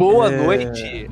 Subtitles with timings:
[0.00, 0.36] Boa É.
[0.42, 1.10] noite.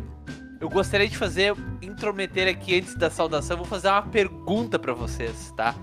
[0.59, 4.95] Eu gostaria de fazer, intrometer aqui antes da saudação, eu vou fazer uma pergunta pra
[4.95, 5.75] vocês, tá?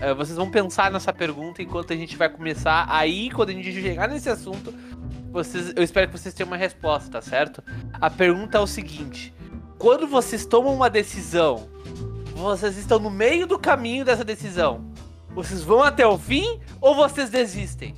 [0.00, 2.84] É, vocês vão pensar nessa pergunta enquanto a gente vai começar.
[2.88, 4.74] Aí, quando a gente chegar nesse assunto,
[5.30, 7.62] vocês, eu espero que vocês tenham uma resposta, tá certo?
[7.92, 9.32] A pergunta é o seguinte:
[9.78, 11.68] quando vocês tomam uma decisão,
[12.34, 14.84] vocês estão no meio do caminho dessa decisão,
[15.32, 17.94] vocês vão até o fim ou vocês desistem?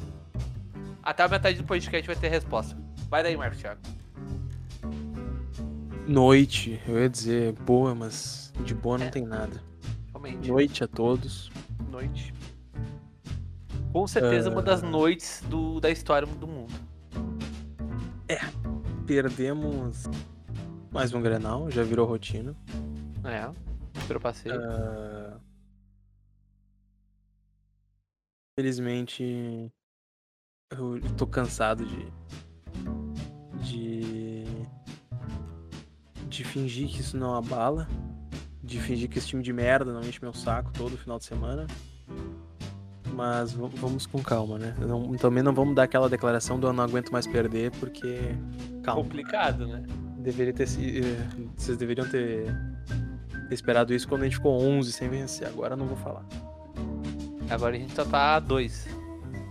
[1.03, 2.82] Até a metade do podcast vai ter resposta.
[3.13, 3.79] Vai daí, Marcos Thiago.
[6.09, 9.11] Noite, eu ia dizer boa, mas de boa não É.
[9.11, 9.63] tem nada.
[10.09, 10.49] Realmente.
[10.49, 11.51] Noite a todos.
[11.91, 12.33] Noite.
[13.93, 16.73] Com certeza uma das noites do, da história do mundo.
[19.07, 20.05] Perdemos
[20.91, 22.57] mais um Grenal, já virou rotina.
[23.25, 23.53] É.
[24.01, 24.55] Super passeio.
[24.59, 25.39] Ah,
[28.59, 29.71] Felizmente,
[30.71, 32.11] eu tô cansado de.
[33.63, 34.45] De.
[36.29, 37.89] de fingir que isso não abala.
[38.63, 41.67] De fingir que esse time de merda não enche meu saco todo final de semana.
[43.15, 44.75] Mas vamos com calma, né?
[44.81, 48.35] Não- também não vamos dar aquela declaração do eu não aguento mais perder, porque.
[48.83, 49.03] Calma.
[49.03, 49.83] Complicado, né?
[50.19, 51.01] Deveria ter se.
[51.01, 52.47] eh, Vocês deveriam ter,
[53.51, 55.47] esperado isso quando a gente ficou 11 sem vencer.
[55.47, 56.25] Agora eu não vou falar.
[57.51, 58.87] Agora a gente só tá dois.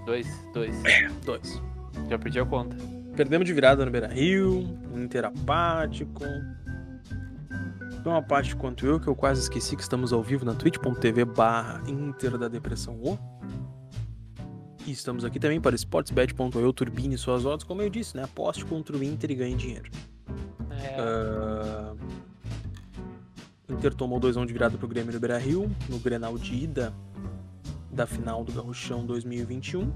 [0.08, 0.76] Dois, dois.
[1.24, 1.62] Dois.
[2.10, 2.76] Já perdi a conta.
[3.16, 6.24] Perdemos de virada no Beira Rio, um Inter apático.
[8.04, 11.84] Tão apático quanto eu, que eu quase esqueci que estamos ao vivo na twitch.tv barra
[11.88, 13.18] Inter da Depressão O.
[14.88, 18.24] E estamos aqui também para sportsbet.eu, turbine suas odds, como eu disse, né?
[18.24, 19.92] Aposte contra o Inter e ganhe dinheiro.
[20.72, 21.94] É, Ah,
[23.70, 26.92] Inter tomou 2x1 de virada pro Grêmio no Beira Rio, no Grenal de ida
[27.92, 29.92] da final do Garrochão 2021.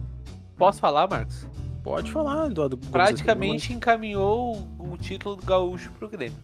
[0.55, 1.47] Posso falar, Marcos?
[1.85, 2.75] Pode falar, Eduardo.
[2.79, 6.39] Praticamente encaminhou o, título do Gaúcho pro Grêmio.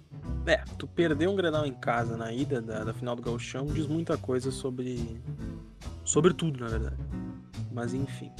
[0.45, 3.87] É, tu perder um Grenal em casa na ida da, da final do Gauchão diz
[3.87, 5.19] muita coisa sobre.
[6.05, 6.95] sobre tudo, na verdade.
[7.71, 8.31] Mas enfim.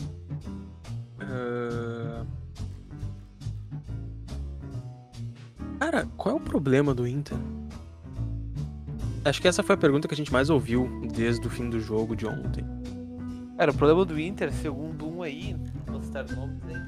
[1.20, 2.24] Ah,
[5.80, 7.36] Cara, qual é o problema do Inter?
[9.26, 11.80] Acho que essa foi a pergunta que a gente mais ouviu desde o fim do
[11.80, 12.64] jogo de ontem.
[13.62, 15.56] Cara, o problema do Inter, segundo um aí,
[15.86, 16.82] não vou citar nomes aí,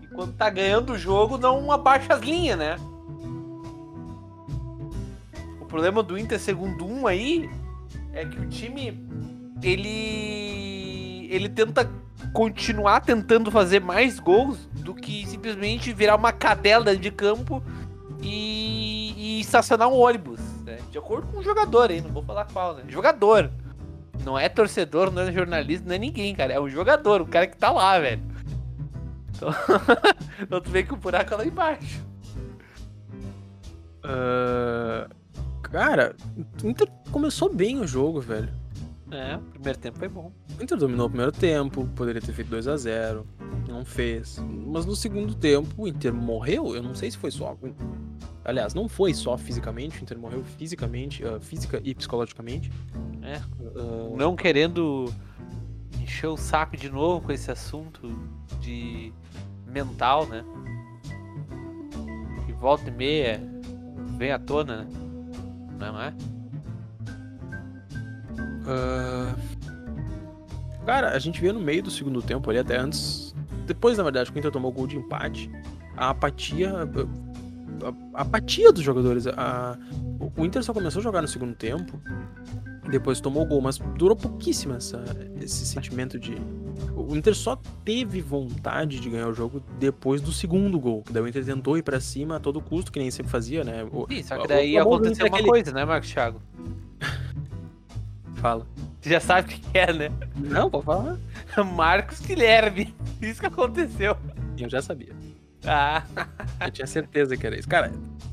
[0.00, 2.76] e quando tá ganhando o jogo, não abaixa as linhas, né?
[5.60, 7.50] O problema do Inter, segundo um aí,
[8.12, 8.96] é que o time,
[9.60, 11.26] ele.
[11.28, 11.90] ele tenta
[12.32, 17.60] continuar tentando fazer mais gols do que simplesmente virar uma cadela de campo
[18.22, 20.78] e, e estacionar um ônibus, né?
[20.92, 22.84] De acordo com o jogador aí, não vou falar qual, né?
[22.86, 23.50] Jogador.
[24.24, 26.52] Não é torcedor, não é jornalista, não é ninguém, cara.
[26.52, 28.22] É um jogador, o cara que tá lá, velho.
[29.34, 29.50] Então,
[30.40, 32.04] então tu vê que o buraco é lá embaixo.
[34.04, 35.08] Ah,
[35.72, 36.14] Cara,
[36.62, 38.52] o Inter começou bem o jogo, velho.
[39.10, 40.30] É, o primeiro tempo foi bom.
[40.58, 43.26] O Inter dominou o primeiro tempo, poderia ter feito 2 a 0
[43.66, 44.38] não fez.
[44.66, 46.76] Mas no segundo tempo, o Inter morreu.
[46.76, 47.56] Eu não sei se foi só.
[48.44, 52.70] Aliás, não foi só fisicamente, o Inter morreu fisicamente, ah, física e psicologicamente.
[53.22, 53.36] É.
[53.36, 55.12] Ah, Não querendo
[56.00, 58.08] encher o saco de novo com esse assunto
[58.60, 59.12] de
[59.66, 60.44] mental, né?
[62.46, 63.40] Que volta e meia
[64.18, 64.86] vem à tona, né?
[65.78, 66.14] Não é?
[68.66, 69.34] ah,
[70.84, 73.34] Cara, a gente vê no meio do segundo tempo ali, até antes.
[73.66, 75.48] Depois, na verdade, que o Inter tomou o gol de empate,
[75.96, 76.72] a apatia.
[78.14, 79.26] A, apatia dos jogadores.
[79.26, 79.76] A,
[80.36, 82.00] o- Inter só começou a jogar no segundo tempo.
[82.90, 85.02] Depois tomou o gol, mas durou pouquíssimo essa,
[85.40, 86.34] esse sentimento de.
[86.96, 91.02] O Inter só teve vontade de ganhar o jogo depois do segundo gol.
[91.02, 93.62] Que daí o Inter tentou ir pra cima a todo custo, que nem sempre fazia,
[93.64, 93.84] né?
[93.84, 96.42] O- Sim, só que daí aconteceu uma aquele- coisa, né, Marcos Thiago?
[98.34, 98.66] Fala.
[99.00, 100.10] Tu já sabe o que é, né?
[100.36, 101.16] Não, pode falar.
[101.74, 102.94] Marcos Guilherme.
[103.20, 104.16] Isso que aconteceu.
[104.58, 105.12] Eu já sabia.
[105.66, 106.02] Ah,
[106.60, 107.68] Eu tinha certeza que era isso.
[107.68, 107.92] Cara,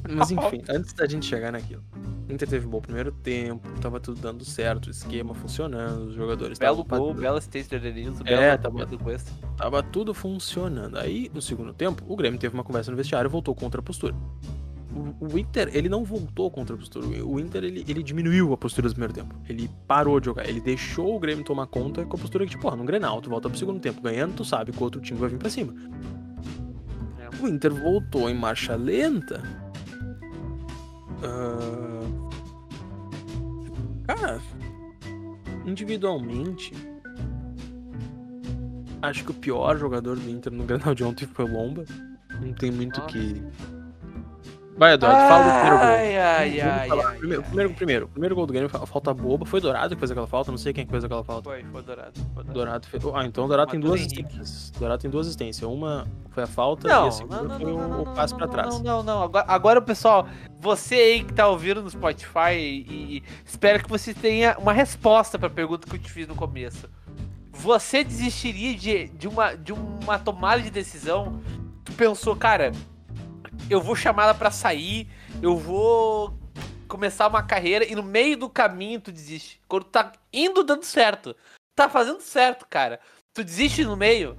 [0.09, 1.83] mas enfim, antes da gente chegar naquilo.
[2.27, 6.13] O Inter teve um bom primeiro tempo, tava tudo dando certo, o esquema funcionando, os
[6.13, 8.85] jogadores belo estavam gol, bela assistência do Edenilson, É, bela tava...
[8.85, 9.31] do Cuesta.
[9.57, 10.97] Tava tudo funcionando.
[10.99, 13.83] Aí, no segundo tempo, o Grêmio teve uma conversa no vestiário e voltou contra a
[13.83, 14.13] postura.
[15.19, 17.05] O, o Inter, ele não voltou contra a postura.
[17.25, 19.33] O Inter, ele, ele diminuiu a postura do primeiro tempo.
[19.47, 20.47] Ele parou de jogar.
[20.47, 23.29] Ele deixou o Grêmio tomar conta com a postura que, tipo, porra, num Grenal, tu
[23.29, 25.73] volta pro segundo tempo ganhando, tu sabe que o outro time vai vir pra cima.
[27.41, 29.41] O Inter voltou em marcha lenta.
[31.23, 31.89] Ah,
[34.09, 34.41] Cara,
[35.67, 36.73] individualmente,
[39.03, 41.85] acho que o pior jogador do Inter no Grenal de ontem foi o Lomba.
[42.41, 43.41] Não tem muito o que.
[44.79, 45.87] Vai, Eduardo, fala do primeiro gol.
[45.87, 47.43] Ai, ai, ai, ai, primeiro, ai.
[47.49, 49.45] primeiro, primeiro, primeiro gol do Grêmio, fa- falta boba.
[49.45, 51.49] Foi Dourado que fez aquela falta, não sei quem que fez aquela falta.
[51.49, 52.13] Foi, foi dourado.
[52.33, 52.53] Foi dourado.
[52.53, 53.03] Dourado fez.
[53.13, 54.71] Ah, então o Dourado tem duas assistências.
[54.79, 55.69] Dourado tem duas assistências.
[55.69, 58.05] Uma foi a falta e Não, a segunda não, não, foi não, o, não, o
[58.05, 58.75] não, passe não, pra não, trás.
[58.75, 59.23] Não, não, não.
[59.23, 60.25] Agora, agora, pessoal,
[60.61, 65.37] você aí que tá ouvindo no Spotify e, e espero que você tenha uma resposta
[65.37, 66.87] pra pergunta que eu te fiz no começo.
[67.51, 71.41] Você desistiria de, de, uma, de uma tomada de decisão?
[71.83, 72.71] Tu pensou, cara,
[73.69, 75.07] eu vou chamar ela pra sair,
[75.41, 76.37] eu vou
[76.87, 79.61] começar uma carreira e no meio do caminho tu desiste.
[79.67, 81.35] Quando tá indo dando certo,
[81.75, 82.99] tá fazendo certo, cara.
[83.33, 84.35] Tu desiste no meio,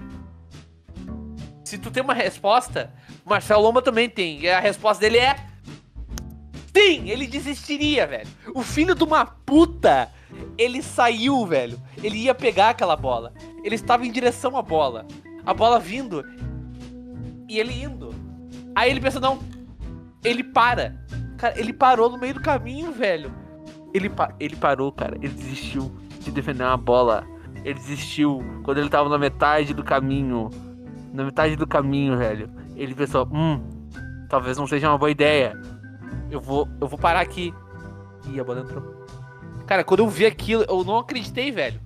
[1.71, 2.93] se tu tem uma resposta,
[3.25, 4.41] Marcelo Lomba também tem.
[4.41, 5.37] E a resposta dele é.
[6.77, 8.29] Sim, ele desistiria, velho.
[8.57, 10.13] O filho de uma puta,
[10.59, 11.81] ele saiu, velho.
[12.03, 13.33] Ele ia pegar aquela bola.
[13.63, 15.07] Ele estava em direção à bola.
[15.47, 16.25] A bola vindo.
[17.49, 18.13] E ele indo.
[18.75, 19.39] Aí ele pensa, não.
[20.25, 20.95] Ele para.
[21.39, 23.33] Cara, ele parou no meio do caminho, velho.
[23.95, 25.17] Ele, pa ele parou, cara.
[25.17, 25.91] Ele desistiu
[26.21, 27.27] de defender uma bola.
[27.65, 30.51] Ele desistiu quando ele tava na metade do caminho
[31.13, 33.61] na metade do caminho, velho, ele pensou, hum,
[34.29, 35.61] talvez não seja uma boa ideia.
[36.31, 37.53] Eu vou, eu vou parar aqui.
[38.27, 39.07] Ih, a bola entrou.
[39.67, 41.81] Cara, quando eu vi aquilo, eu não acreditei, velho.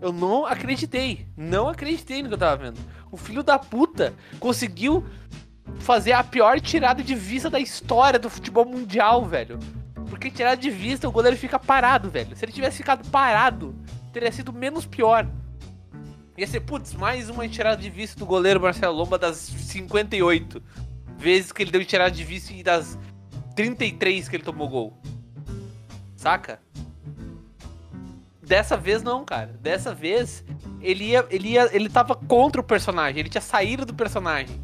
[0.00, 1.26] Eu não acreditei.
[1.36, 2.78] Não acreditei no que eu tava vendo.
[3.10, 5.04] O filho da puta conseguiu
[5.78, 9.58] fazer a pior tirada de vista da história do futebol mundial, velho.
[10.08, 12.36] Porque tirada de vista, o goleiro fica parado, velho.
[12.36, 13.74] Se ele tivesse ficado parado,
[14.12, 15.28] teria sido menos pior.
[16.36, 20.62] Ia ser, putz, mais uma tirada de vista do goleiro Marcelo Lomba das 58
[21.16, 22.98] vezes que ele deu tirada de vista e das
[23.54, 25.02] 33 que ele tomou gol.
[26.14, 26.60] Saca?
[28.42, 29.58] Dessa vez não, cara.
[29.60, 30.44] Dessa vez
[30.80, 34.60] ele ia, ele ia, ele tava contra o personagem, ele tinha saído do personagem.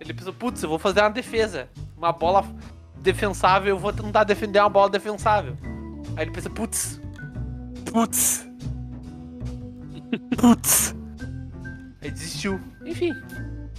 [0.00, 2.44] Ele pensou, putz, eu vou fazer uma defesa, uma bola
[2.96, 5.56] defensável, eu vou tentar defender uma bola defensável.
[6.16, 7.00] Aí ele pensa, putz,
[7.90, 8.48] putz,
[10.38, 10.94] putz.
[12.00, 12.60] Aí desistiu.
[12.84, 13.12] Enfim,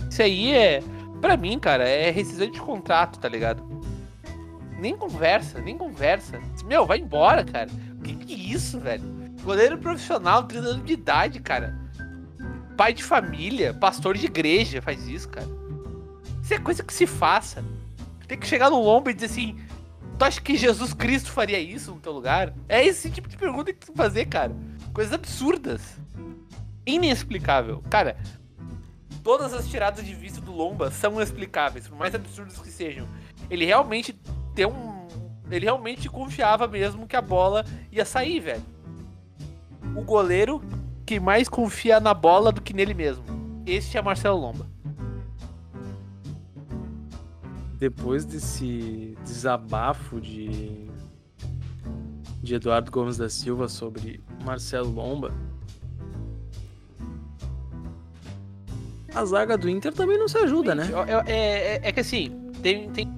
[0.10, 0.84] isso aí é,
[1.22, 3.64] pra mim, cara, é rescisão de contrato, tá ligado?
[4.78, 6.40] Nem conversa, nem conversa.
[6.66, 7.70] Meu, vai embora, cara.
[8.04, 9.04] Que que é isso, velho?
[9.44, 11.78] Goleiro profissional, 30 anos de idade, cara.
[12.78, 15.59] Pai de família, pastor de igreja faz isso, cara.
[16.50, 17.64] Isso é coisa que se faça.
[18.28, 19.56] Tem que chegar no lombo e dizer assim:
[20.18, 22.56] Tu acha que Jesus Cristo faria isso no teu lugar?
[22.68, 24.56] É esse tipo de pergunta que tu tem que fazer, cara.
[24.92, 26.00] Coisas absurdas.
[26.88, 27.84] Inexplicável.
[27.88, 28.18] Cara,
[29.24, 33.08] todas as tiradas de vista do Lomba são inexplicáveis, por mais absurdas que sejam.
[33.48, 34.20] Ele realmente
[34.56, 35.08] tem um.
[35.52, 38.66] Ele realmente confiava mesmo que a bola ia sair, velho.
[39.96, 40.64] O goleiro
[41.06, 43.24] que mais confia na bola do que nele mesmo.
[43.68, 44.79] Este é Marcelo Lomba.
[47.80, 50.90] Depois desse desabafo de,
[52.44, 55.34] de Eduardo Gomes da Silva sobre Marcelo Lomba,
[59.16, 60.90] a zaga do Inter também não se ajuda, né?
[61.26, 61.34] É,
[61.78, 62.90] é- é que assim, tem.
[62.92, 63.18] tem...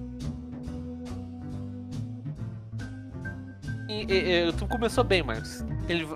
[4.57, 5.63] Tu começou bem, Marcos.
[5.89, 6.07] Ele.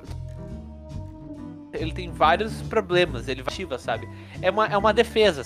[1.73, 4.07] Ele tem vários problemas, ele ativa, sabe?
[4.41, 5.43] É uma, é uma defesa.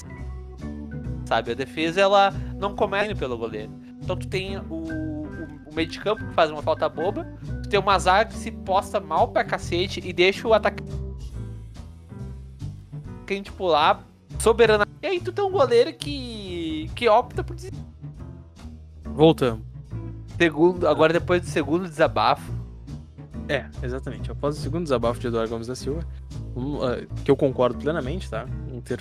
[1.30, 1.52] Sabe?
[1.52, 3.71] A defesa ela não começa pelo goleiro.
[4.02, 5.24] Então tu tem o, o,
[5.69, 7.24] o meio de campo que faz uma falta boba,
[7.62, 10.90] tu tem uma zaga que se posta mal pra cacete e deixa o atacante
[13.56, 14.04] pular
[14.40, 14.88] soberana.
[15.04, 16.90] E aí tu tem um goleiro que.
[16.95, 17.56] que opta por.
[19.04, 19.64] Voltamos.
[20.36, 22.52] Segundo, agora depois do segundo desabafo.
[23.48, 24.31] É, exatamente.
[24.31, 26.04] Após o segundo desabafo de Eduardo Gomes da Silva,
[26.81, 28.48] ah, que eu concordo plenamente, tá?
[28.71, 29.00] O Inter,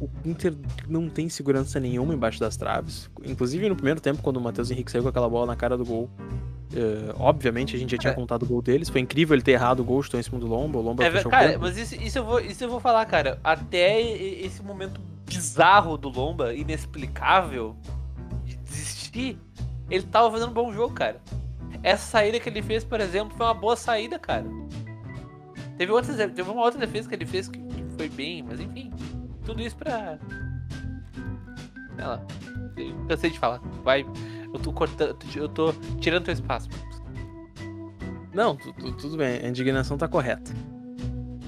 [0.00, 0.54] o Inter
[0.88, 3.10] não tem segurança nenhuma embaixo das traves.
[3.24, 5.84] Inclusive no primeiro tempo, quando o Matheus Henrique saiu com aquela bola na cara do
[5.84, 6.08] gol.
[6.72, 8.14] eh, obviamente a gente já tinha É.
[8.14, 8.88] contado o gol deles.
[8.88, 10.78] Foi incrível ele ter errado o gol, estou em cima do Lomba.
[10.78, 13.40] O Lomba É, fechou cara, mas isso, isso, eu vou, isso eu vou falar, cara.
[13.42, 17.74] Até esse momento bizarro do Lomba, inexplicável,
[18.44, 19.36] de desistir,
[19.90, 21.20] ele tava fazendo um bom jogo, cara.
[21.82, 24.46] Essa saída que ele fez, por exemplo, foi uma boa saída, cara.
[25.76, 27.58] Teve, outras, teve uma outra defesa que ele fez que
[27.96, 28.92] foi bem, mas enfim.
[29.50, 30.16] Tudo isso pra.
[31.96, 32.22] Sei lá.
[33.08, 33.58] Cansei de falar.
[33.82, 34.06] Vai.
[34.54, 35.16] Eu tô cortando.
[35.34, 36.68] Eu tô tirando teu espaço.
[38.32, 40.52] Não, tu- tu- tudo bem, a indignação tá correta.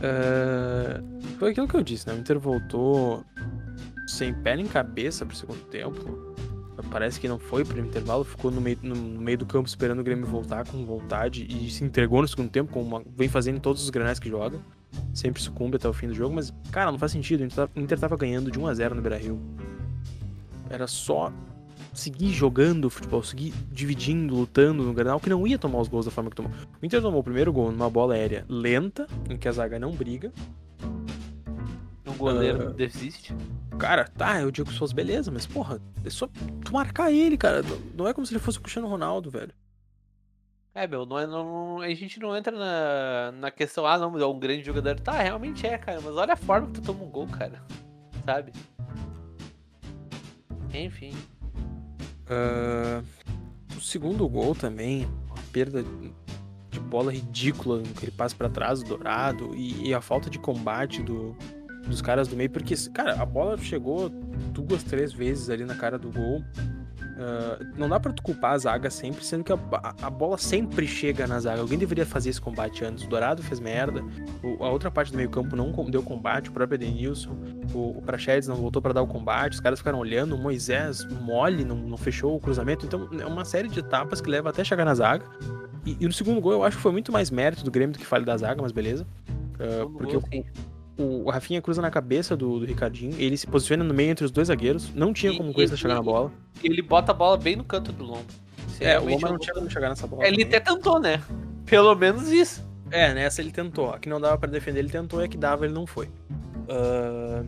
[0.03, 1.01] Eh,
[1.39, 2.15] foi aquilo que eu disse, né?
[2.15, 3.25] O Inter voltou
[4.09, 6.33] sem pé nem cabeça pro segundo tempo.
[6.91, 10.03] Parece que não foi pro intervalo, ficou no meio, no meio do campo esperando o
[10.05, 13.61] Grêmio voltar com vontade e se entregou no segundo tempo, como uma- vem fazendo em
[13.61, 14.59] todos os granais que joga.
[15.15, 17.41] Sempre sucumbe até o fim do jogo, mas, cara, não faz sentido.
[17.41, 19.39] O Inter, tá- o tava ganhando de 1x0 no Beira Rio.
[20.71, 21.31] era só
[21.93, 26.11] seguir jogando futebol, seguir dividindo, lutando no Granal, que não ia tomar os gols da
[26.11, 26.51] forma que tomou.
[26.81, 29.93] O Inter tomou o primeiro gol numa bola aérea lenta, em que a zaga não
[29.93, 30.33] briga.
[32.07, 32.73] Um goleiro Ah.
[32.73, 33.35] desiste.
[33.79, 36.29] Cara, tá, eu digo Souza, beleza, mas porra, é só
[36.65, 37.63] tu marcar ele, cara.
[37.97, 39.53] Não é como se ele fosse o Cristiano Ronaldo, velho.
[40.75, 44.27] É, meu, não, é- não- a gente não entra na, na questão, ah, não, é
[44.27, 44.99] um grande jogador.
[44.99, 47.63] Tá, realmente é, cara, mas olha a forma que tu toma um gol, cara.
[48.25, 48.53] Sabe?
[50.73, 51.13] Enfim.
[52.29, 53.03] Ah,
[53.77, 55.85] o segundo gol também, uma perda
[56.71, 60.39] de bola ridícula, que ele passa pra trás do Dourado e, e a falta de
[60.39, 61.37] combate do,
[61.87, 65.99] dos caras do meio, porque, cara, a bola chegou duas, três vezes ali na cara
[65.99, 66.43] do gol.
[67.25, 69.59] Ah, não dá pra tu culpar a zaga sempre, sendo que a,
[70.03, 71.61] a- bola sempre chega na zaga.
[71.61, 73.05] Alguém deveria fazer esse combate antes.
[73.05, 74.03] O Dourado fez merda,
[74.43, 77.31] o- a outra parte do meio-campo não deu combate, o próprio Edenilson,
[77.73, 81.05] o, o Praxedes não voltou pra dar o combate, os caras ficaram olhando, o Moisés
[81.21, 82.85] mole, não, não fechou o cruzamento.
[82.85, 85.25] Então, é uma série de etapas que leva até chegar na zaga.
[85.87, 87.99] E, e no segundo gol, eu acho que foi muito mais mérito do Grêmio do
[87.99, 89.07] que falha da zaga, mas beleza.
[89.59, 90.45] Segundo porque gol, sim.
[90.99, 94.31] O, Rafinha cruza na cabeça do, do Ricardinho, ele se posiciona no meio entre os
[94.31, 96.31] dois zagueiros, não tinha E- como o Cuesta chegar na bola.
[96.63, 98.27] Ele bota a bola bem no canto do lombo.
[98.69, 100.27] Se É, o realmente Loma é não tinha como chegar nessa bola.
[100.27, 100.59] Ele também.
[100.59, 101.21] até tentou, né?
[101.67, 102.65] Pelo menos isso.
[102.91, 103.91] É, nessa ele tentou.
[103.91, 106.09] A que não dava pra defender, ele tentou, e a que dava, ele não foi.
[106.69, 107.43] Ah,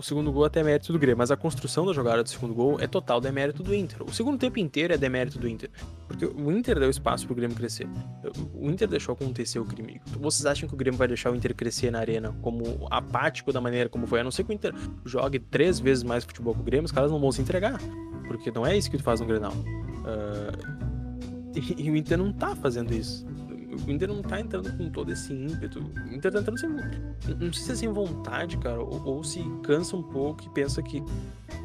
[0.00, 2.54] O segundo gol até é mérito do Grêmio, mas a construção da jogada do segundo
[2.54, 4.02] gol é total demérito do Inter.
[4.02, 5.68] O segundo tempo inteiro é demérito do Inter.
[6.08, 7.86] Porque o Inter deu espaço pro Grêmio crescer.
[8.54, 10.00] O Inter deixou acontecer o crime.
[10.18, 13.60] Vocês acham que o Grêmio vai deixar o Inter crescer na arena como apático da
[13.60, 14.20] maneira como foi?
[14.20, 16.92] A não ser que o Inter jogue três vezes mais futebol que o Grêmio, os
[16.92, 17.78] caras não vão se entregar.
[18.26, 19.52] Porque não é isso que tu faz no Grenal.
[21.54, 23.26] E, e o Inter não tá fazendo isso.
[23.70, 25.78] O Inter não tá entrando com todo esse ímpeto.
[25.80, 26.68] O Inter tá entrando sem.
[26.68, 30.82] Não sei se é sem vontade, cara, ou, ou se cansa um pouco e pensa
[30.82, 31.02] que,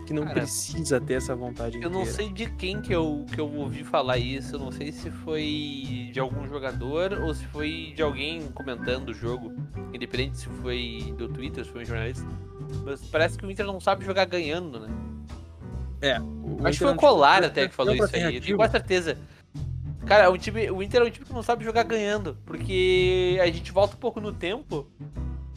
[0.05, 1.97] que não Cara, precisa ter essa vontade Eu inteira.
[1.97, 4.55] não sei de quem que eu, que eu ouvi falar isso.
[4.55, 9.13] Eu não sei se foi de algum jogador ou se foi de alguém comentando o
[9.13, 9.51] jogo.
[9.93, 12.25] Independente se foi do Twitter, se foi um jornalista.
[12.83, 14.89] Mas parece que o Inter não sabe jogar ganhando, né?
[16.01, 16.17] É,
[16.63, 18.35] Acho que foi o Colar até que falou isso aí.
[18.35, 19.17] Eu tenho quase certeza.
[20.05, 22.37] Cara, o, time, o Inter é um time que não sabe jogar ganhando.
[22.45, 24.87] Porque a gente volta um pouco no tempo.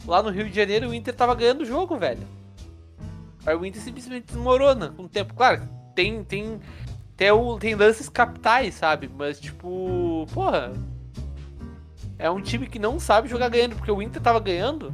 [0.07, 2.25] Lá no Rio de Janeiro, o Inter tava ganhando o jogo, velho.
[3.45, 5.35] Aí o Inter simplesmente desmorona com o tempo.
[5.35, 6.59] Claro, tem, tem,
[7.15, 7.29] tem,
[7.59, 9.09] tem lances capitais, sabe?
[9.15, 10.73] Mas, tipo, porra.
[12.17, 13.75] É um time que não sabe jogar ganhando.
[13.75, 14.93] Porque o Inter tava ganhando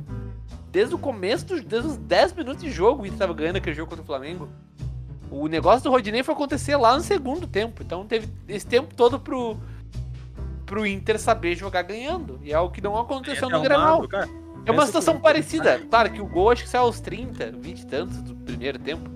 [0.69, 3.03] desde o começo, do, desde os 10 minutos de jogo.
[3.03, 4.49] O Inter tava ganhando aquele jogo contra o Flamengo.
[5.31, 7.81] O negócio do Rodinei foi acontecer lá no segundo tempo.
[7.83, 9.57] Então teve esse tempo todo pro,
[10.65, 12.39] pro Inter saber jogar ganhando.
[12.43, 13.87] E é o que não aconteceu no É Granal.
[13.87, 14.27] arrumado, cara.
[14.65, 15.79] É uma Essa que- situação parecida.
[15.89, 19.09] Claro que o gol acho que saiu aos 30, 20 e tantos do primeiro tempo.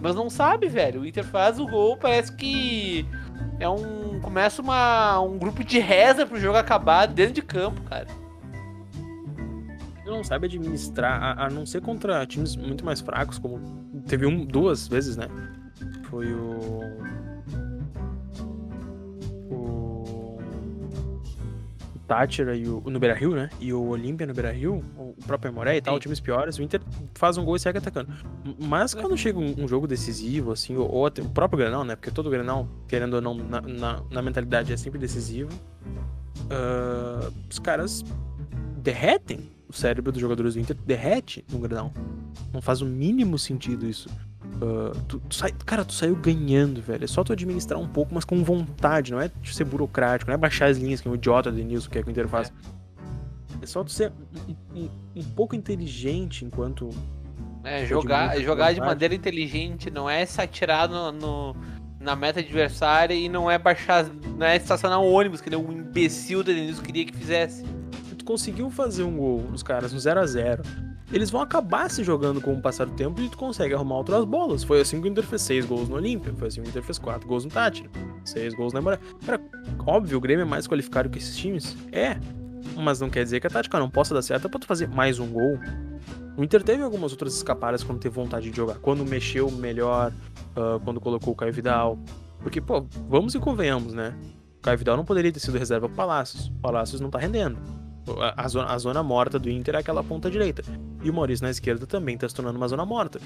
[0.00, 1.02] Mas não sabe, velho.
[1.02, 3.04] O Inter faz o gol, parece que
[3.58, 4.18] é um.
[4.22, 8.06] Começa uma, um grupo de reza pro jogo acabar dentro de campo, cara.
[10.04, 14.26] Ele não sabe administrar, a, a não ser contra times muito mais fracos, como teve
[14.26, 15.28] um, duas vezes, né?
[16.04, 16.80] Foi o.
[19.50, 20.38] O.
[21.94, 23.48] O Tátira e o, no Beira Rio, né?
[23.60, 26.00] E o Olímpia no Beira Rio, o próprio Moré e tal, Sim.
[26.00, 26.80] times piores, o Inter
[27.14, 28.12] faz um gol e segue atacando.
[28.58, 31.94] Mas quando chega um, um jogo decisivo, assim, ou, ou até o próprio Grenal, né?
[31.94, 35.50] Porque todo Grenal, querendo ou não, na, na, na mentalidade é sempre decisivo.
[36.50, 38.04] ah, os caras
[38.78, 41.92] derretem o cérebro dos jogadores do Inter, derrete no Grenal.
[42.52, 44.08] Não faz o mínimo sentido isso.
[44.62, 47.04] Ah, tu, tu sai, cara, tu saiu ganhando, velho.
[47.04, 49.12] É só tu administrar um pouco, mas com vontade.
[49.12, 51.88] Não é ser burocrático, não é baixar as linhas que é o idiota do Denilson
[51.88, 52.52] que é que o Inter faz.
[53.62, 54.12] É só tu ser
[54.74, 56.88] um, um- um pouco inteligente enquanto.
[57.62, 61.56] É, jogar, de jogar de maneira inteligente, não é se atirar no, no-
[62.00, 64.06] na meta adversária e não é baixar,
[64.38, 67.62] não é estacionar um ônibus, que nem um imbecil do Denilson queria que fizesse.
[68.20, 70.62] Tu conseguiu fazer um gol nos caras no 0 a 0
[71.10, 74.26] Eles vão acabar se jogando com o passar do tempo e tu consegue arrumar outras
[74.26, 74.62] bolas.
[74.62, 76.30] Foi assim que o Inter fez 6 gols no Olímpia.
[76.36, 77.88] Foi assim que o Inter fez 4 gols no Tátira.
[78.22, 78.98] 6 gols na Moré.
[79.86, 81.74] Óbvio, o Grêmio é mais qualificado que esses times.
[81.90, 82.18] É.
[82.76, 85.18] Mas não quer dizer que a tática não possa dar certo pra tu fazer mais
[85.18, 85.58] um gol.
[86.36, 88.74] O Inter teve algumas outras escapadas quando teve vontade de jogar.
[88.80, 90.12] Quando mexeu melhor,
[90.54, 91.98] ah, quando colocou o Caio Vidal.
[92.40, 94.14] Porque, pô, vamos e convenhamos, né?
[94.58, 96.52] O Caio Vidal não poderia ter sido reserva pro Palácios.
[96.60, 97.79] Palácios não tá rendendo.
[98.36, 100.62] A, zona, a zona morta do Inter é aquela ponta direita.
[101.02, 103.20] E o Maurício na esquerda também tá se tornando uma zona morta.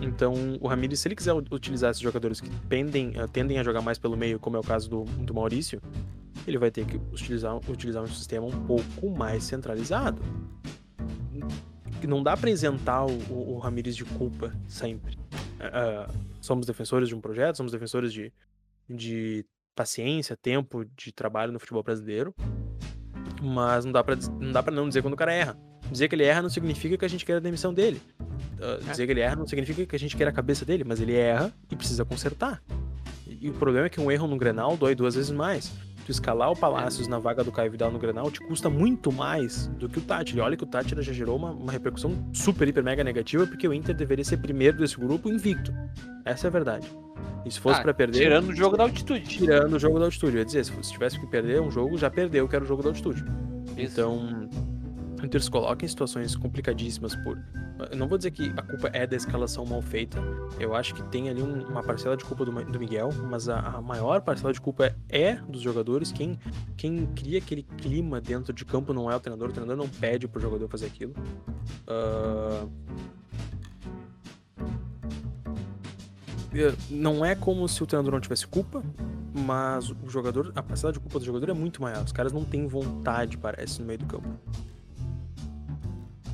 [0.00, 3.80] Então, o Ramires, se ele quiser utilizar esses jogadores que pendem, eh, tendem a jogar
[3.80, 5.80] mais pelo meio, como é o caso do, do Maurício,
[6.46, 10.22] ele vai ter que utilizar, utilizar um sistema um pouco mais centralizado.
[12.06, 15.18] Não dá pra isentar o, o, o Ramires de culpa sempre.
[15.58, 18.32] uh, somos defensores de um projeto, somos defensores de,
[18.88, 19.44] de
[19.74, 22.34] paciência, tempo de trabalho no futebol brasileiro.
[23.40, 25.56] Mas não dá para não dá para não dizer quando o cara erra.
[25.90, 28.00] Dizer que ele erra não significa que a gente queira a demissão dele.
[28.58, 31.00] Uh, dizer que ele erra não significa que a gente queira a cabeça dele, mas
[31.00, 32.62] ele erra e precisa consertar.
[33.26, 35.72] E o problema é que um erro no Grenal dói duas vezes mais.
[36.08, 39.66] Tu escalar o Palácios na vaga do Caio Vidal no Grenal te custa muito mais
[39.78, 40.42] do que o Tátira.
[40.42, 43.74] Olha que o Tátira já gerou uma, uma repercussão super, hiper, mega negativa, porque o
[43.74, 45.70] Inter deveria ser primeiro desse grupo invicto.
[46.24, 46.90] Essa é a verdade.
[47.44, 48.20] E se fosse ah, para perder.
[48.20, 49.20] Tirando o jogo da altitude.
[49.28, 50.32] Tirando o jogo da altitude.
[50.32, 52.82] Eu ia dizer, se tivesse que perder um jogo, já perdeu, que era o jogo
[52.82, 53.22] da altitude.
[53.76, 54.00] Isso.
[54.00, 54.48] Então
[55.40, 57.38] se coloca em situações complicadíssimas por.
[57.90, 60.18] Eu não vou dizer que a culpa é da escalação mal feita.
[60.58, 63.58] Eu acho que tem ali um, uma parcela de culpa do, do Miguel, mas a,
[63.58, 66.12] a, maior parcela de culpa é, é, dos jogadores.
[66.12, 66.38] Quem,
[66.76, 69.50] quem cria aquele clima dentro de campo não é o treinador.
[69.50, 71.14] O treinador não pede pro jogador fazer aquilo.
[71.86, 72.68] Uh...
[76.90, 78.82] Não é como se o treinador não tivesse culpa,
[79.34, 82.02] mas o jogador, a parcela de culpa do jogador é muito maior.
[82.02, 84.28] Os caras não têm vontade, parece, no meio do campo.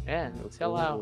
[0.07, 0.99] É, sei lá.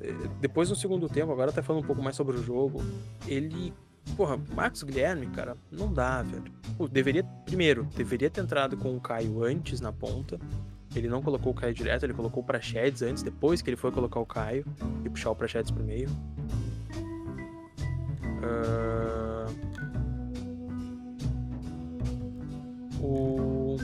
[0.00, 2.82] É, depois no segundo tempo, agora tá falando um pouco mais sobre o jogo.
[3.26, 3.72] Ele.
[4.16, 6.52] Porra, Marcos Guilherme, cara, não dá, velho.
[6.76, 7.22] Pô, deveria.
[7.44, 10.38] Primeiro, deveria ter entrado com o Caio antes na ponta.
[10.94, 13.92] Ele não colocou o Caio direto, ele colocou o Prachedes antes, depois que ele foi
[13.92, 14.66] colocar o Caio
[15.04, 16.08] e puxar o Prachedes pro meio.
[18.42, 19.40] Uh...
[23.00, 23.76] O.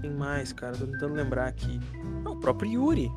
[0.00, 0.76] Quem mais, cara?
[0.76, 1.80] Tô tentando lembrar aqui.
[2.22, 3.10] Não, o próprio Yuri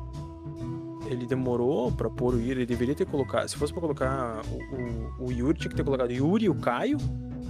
[1.08, 3.48] ele demorou pra pôr o Yuri, ele deveria ter colocado.
[3.48, 6.48] Se fosse pra colocar o, o, o Yuri, tinha que ter colocado o Yuri e
[6.48, 6.98] o Caio.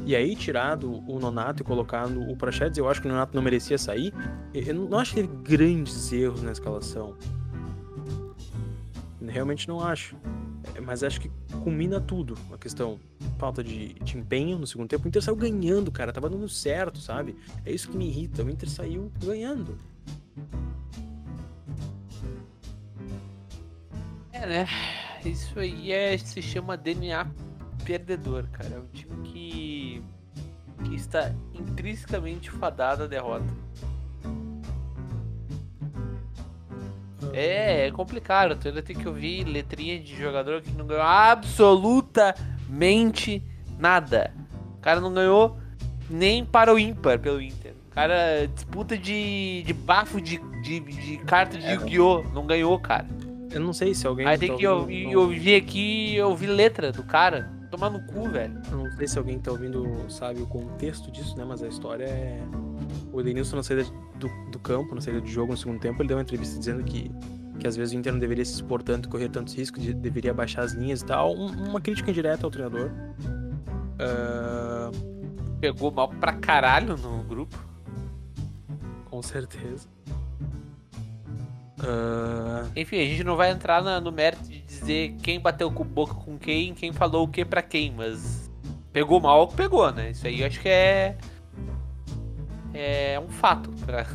[0.06, 3.42] E aí tirado o Nonato e colocado o Prachedes, eu acho que o Nonato não
[3.42, 4.12] merecia sair.
[4.54, 7.14] Eu não acho que teve grandes erros na escalação.
[9.26, 10.16] Realmente não acho.
[10.74, 11.30] É, mas acho que
[11.62, 12.38] culmina tudo.
[12.52, 12.98] A questão
[13.38, 15.04] falta de, de empenho no segundo tempo.
[15.04, 16.12] O Inter saiu ganhando, cara.
[16.12, 17.36] Tava dando certo, sabe?
[17.64, 18.42] É isso que me irrita.
[18.42, 19.76] O Inter saiu ganhando.
[24.40, 24.68] É, né?
[25.24, 27.26] Isso aí é, se chama DNA
[27.84, 28.76] perdedor, cara.
[28.76, 30.00] É um time que,
[30.84, 33.44] que está intrinsecamente fadado à derrota.
[37.32, 38.54] É, é complicado.
[38.56, 43.42] Tu ainda tem que ouvir letrinha de jogador que não ganhou absolutamente
[43.76, 44.32] nada.
[44.76, 45.58] O cara não ganhou
[46.08, 47.74] nem para o ímpar pelo Inter.
[47.90, 52.22] O cara disputa de, de bafo de, de, de carta de é, Yu-Gi-Oh!
[52.32, 53.18] Não ganhou, cara.
[53.50, 54.26] Eu não sei se alguém.
[54.26, 57.50] Aí tem tá que ouvir, ouvir aqui e ouvir letra do cara.
[57.70, 58.60] Tomar no cu, velho.
[58.70, 61.44] Eu não sei se alguém tá ouvindo sabe o contexto disso, né?
[61.46, 62.40] Mas a história é.
[63.12, 63.84] O Edenilson na saída
[64.18, 66.82] do, do campo, na saída de jogo no segundo tempo, ele deu uma entrevista dizendo
[66.82, 67.10] que,
[67.58, 70.32] que às vezes o Inter não deveria se expor tanto, correr tantos riscos, de, deveria
[70.32, 71.34] baixar as linhas e tal.
[71.34, 72.90] Um, uma crítica indireta ao treinador.
[73.98, 75.18] Uh...
[75.60, 77.58] Pegou mal pra caralho no grupo.
[79.10, 79.88] Com certeza.
[81.78, 82.70] Uh...
[82.74, 86.14] Enfim, a gente não vai entrar na, no mérito de dizer quem bateu com boca
[86.14, 88.50] com quem, quem falou o que para quem, mas
[88.92, 90.10] pegou mal, pegou, né?
[90.10, 91.16] Isso aí eu acho que é
[92.74, 94.06] é um fato para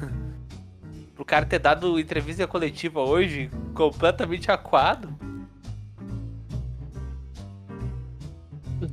[1.16, 5.14] pro cara ter dado entrevista coletiva hoje completamente aquado.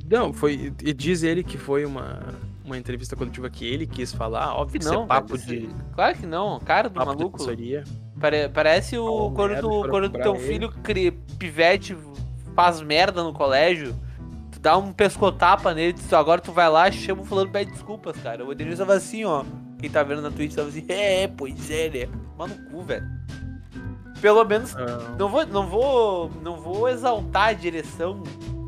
[0.09, 4.55] Não, foi e diz ele que foi uma uma entrevista coletiva que ele quis falar,
[4.55, 7.37] óbvio que, não, é papo de Claro que não, cara do maluco.
[8.21, 11.97] Pare, parece o oh, quando, tu, quando teu filho cria, pivete
[12.55, 13.95] faz merda no colégio,
[14.51, 18.15] tu dá um pescotapa nele, tu, agora tu vai lá, chama o fulano pede desculpas,
[18.17, 18.45] cara.
[18.45, 19.43] O Edenilson tava assim, ó.
[19.79, 22.09] Quem tá vendo na Twitch tava assim, é, pois é, né?
[22.37, 23.05] Mano, cu, velho.
[24.21, 25.15] Pelo menos, ah.
[25.17, 28.21] não vou, não vou, não vou exaltar a direção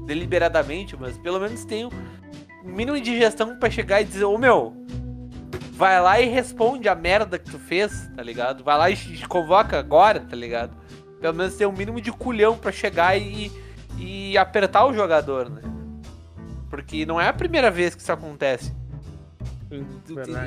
[0.07, 1.91] deliberadamente, mas pelo menos tenho
[2.63, 4.73] mínimo de gestão para chegar e dizer, ô meu,
[5.83, 8.63] vai lá e responde a merda que tu fez, tá ligado?
[8.63, 10.77] Vai lá e te convoca agora, tá ligado?
[11.19, 13.51] Pelo menos ter um mínimo de culhão para chegar e,
[13.99, 15.61] e apertar o jogador, né?
[16.69, 18.73] Porque não é a primeira vez que isso acontece.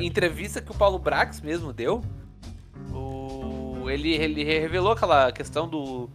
[0.00, 2.02] Em entrevista que o Paulo Brax mesmo deu,
[2.90, 6.08] o, ele, ele revelou aquela questão do,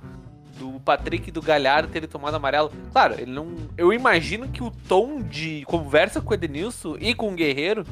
[0.58, 2.72] do Patrick e do Galhardo terem tomado amarelo.
[2.92, 3.54] Claro, ele não.
[3.78, 7.86] Eu imagino que o tom de conversa com o Edenilson e com o Guerreiro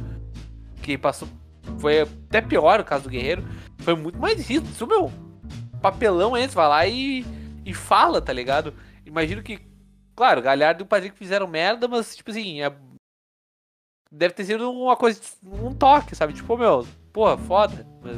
[0.97, 1.28] que passou.
[1.80, 3.43] Foi até pior o caso do Guerreiro.
[3.80, 4.69] Foi muito mais rígido.
[4.69, 5.12] Isso, meu.
[5.82, 7.25] Papelão esse, vai lá e,
[7.65, 8.73] e fala, tá ligado?
[9.06, 9.60] Imagino que.
[10.15, 12.75] Claro, Galhardo e o Patrick fizeram merda, mas, tipo assim, é,
[14.12, 15.21] deve ter sido uma coisa.
[15.43, 16.34] Um toque, sabe?
[16.34, 17.88] Tipo, meu, porra, foda.
[18.02, 18.17] Mas,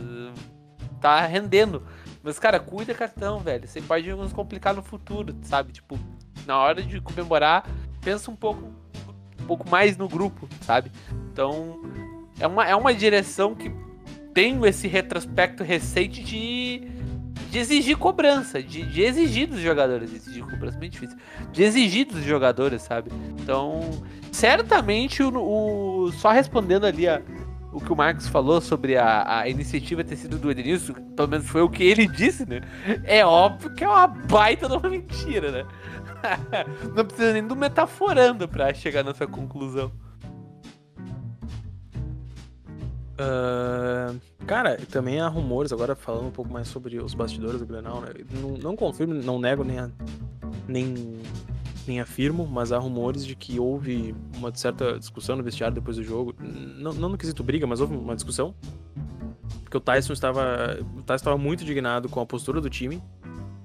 [1.00, 1.86] tá rendendo.
[2.24, 3.68] Mas, cara, cuida cartão, velho.
[3.68, 5.74] Você pode nos complicar no futuro, sabe?
[5.74, 6.00] Tipo,
[6.46, 7.68] na hora de comemorar,
[8.02, 8.74] pensa um pouco,
[9.40, 10.92] um pouco mais no grupo, sabe?
[11.32, 11.80] Então,
[12.42, 13.72] é uma, é uma direção que
[14.34, 16.88] tem esse retrospecto recente de,
[17.52, 21.18] de exigir cobrança, de, de exigir dos jogadores, exigir cobrança é bem difícil,
[21.52, 23.12] de exigir dos jogadores, sabe?
[23.40, 23.82] Então,
[24.32, 27.22] certamente, o, o só respondendo ali a,
[27.72, 31.48] o que o Marcos falou sobre a, a iniciativa ter sido do Edenilson, pelo menos
[31.48, 32.62] foi o que ele disse, né?
[33.04, 35.66] É óbvio que é uma baita de uma mentira, né?
[36.96, 39.92] Não precisa nem do metaforando pra chegar nessa conclusão.
[43.22, 48.02] Uh, cara, também há rumores, agora falando um pouco mais sobre os bastidores do Grenal,
[48.02, 48.10] né?
[48.32, 49.90] Não, não confirmo, não nego nem, a,
[50.68, 51.20] nem,
[51.88, 56.04] nem afirmo, mas há rumores de que houve uma certa discussão no vestiário depois do
[56.04, 56.34] jogo.
[56.40, 58.56] Não, não no quesito briga, mas houve uma discussão.
[59.64, 60.78] Porque o Tyson estava.
[60.98, 63.02] O Tyson estava muito indignado com a postura do time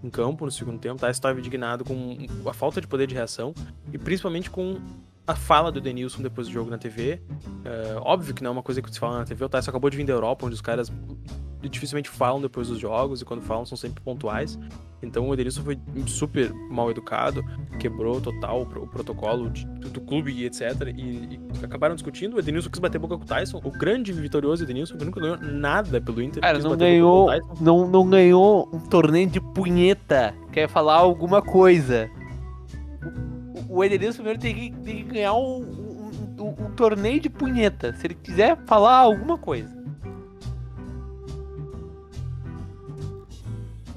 [0.05, 0.97] em campo no segundo tempo.
[0.97, 2.17] O Tyson estava indignado com
[2.49, 3.55] a falta de poder de reação
[3.93, 4.79] e principalmente com
[5.27, 7.21] a fala do Denilson depois do jogo na TV.
[7.65, 9.45] É, óbvio que não é uma coisa que se fala na TV.
[9.45, 10.91] O Tyson acabou de vir da Europa, onde os caras
[11.63, 14.59] dificilmente falam depois dos jogos e quando falam são sempre pontuais.
[15.03, 17.45] Então o Edenilson foi super mal educado,
[17.79, 20.63] quebrou total o protocolo de, do clube e etc.
[20.97, 21.01] E,
[21.35, 22.37] e, acabaram discutindo.
[22.37, 25.39] O Edenilson quis bater boca com o Tyson, o grande vitorioso Edenilson, que nunca ganhou
[25.39, 26.41] nada pelo Inter.
[26.41, 27.29] Cara, não ganhou,
[27.61, 30.35] não, não ganhou um torneio de punheta.
[30.53, 32.11] Quer falar alguma coisa.
[33.77, 37.93] O, Edenilson primeiro tem que, tem que ganhar um, um, um, um torneio de punheta.
[37.93, 39.77] Se ele quiser falar alguma coisa.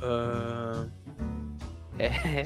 [0.01, 0.89] Uh...
[1.97, 2.45] É.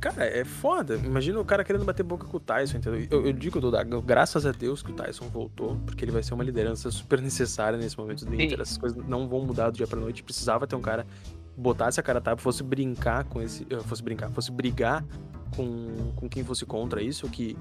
[0.00, 0.94] Cara, é foda.
[0.96, 3.06] Imagina o cara querendo bater boca com o Tyson, entendeu?
[3.10, 6.34] Eu, eu digo, Duda, graças a Deus que o Tyson voltou, porque ele vai ser
[6.34, 8.60] uma liderança super necessária nesse momento do Inter.
[8.60, 10.22] Essas coisas não vão mudar do dia pra noite.
[10.22, 11.06] Precisava ter um cara
[11.56, 13.66] botasse a cara tapa, fosse brincar com esse.
[13.68, 15.04] Eh, fosse brincar, fosse brigar
[15.54, 17.56] com, com quem fosse contra isso, que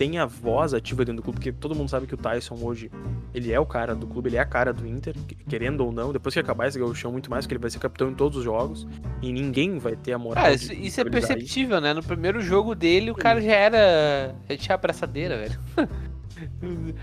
[0.00, 2.90] tenha voz ativa dentro do clube, porque todo mundo sabe que o Tyson hoje,
[3.34, 5.14] ele é o cara do clube, ele é a cara do Inter,
[5.46, 8.10] querendo ou não, depois que acabar esse gauchão muito mais, que ele vai ser capitão
[8.10, 8.88] em todos os jogos,
[9.20, 11.84] e ninguém vai ter a moral ah, isso, isso é perceptível, isso.
[11.84, 11.92] né?
[11.92, 15.60] No primeiro jogo dele, o cara já era, já tinha abraçadeira, velho.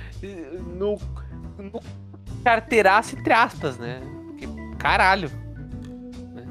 [0.75, 0.99] no,
[1.59, 1.79] no
[2.43, 4.01] carteiraço entre aspas, né?
[4.25, 4.47] Porque,
[4.79, 5.29] caralho.
[6.33, 6.45] Né?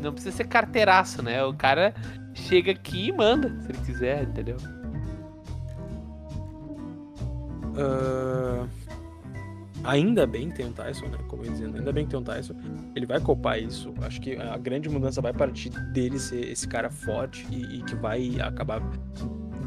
[0.00, 1.44] Não precisa ser carteiraço, né?
[1.44, 1.94] O cara
[2.34, 4.56] chega aqui e manda, se ele quiser, entendeu?
[7.74, 8.68] Uh,
[9.82, 11.18] ainda bem que tem o Tyson, né?
[11.28, 12.54] Como eu dizendo, ainda bem que tem o Tyson.
[12.94, 13.92] Ele vai copar isso.
[14.02, 17.94] Acho que a grande mudança vai partir dele ser esse cara forte e, e que
[17.94, 18.80] vai acabar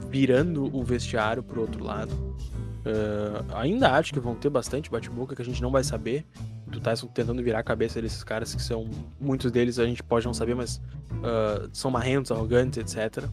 [0.09, 2.13] virando o vestiário pro outro lado.
[2.13, 6.25] Uh, ainda acho que vão ter bastante bate-boca que a gente não vai saber.
[6.67, 8.89] Do Tyson tentando virar a cabeça desses caras que são.
[9.19, 10.77] Muitos deles a gente pode não saber, mas
[11.11, 13.25] uh, são marrentos, arrogantes, etc.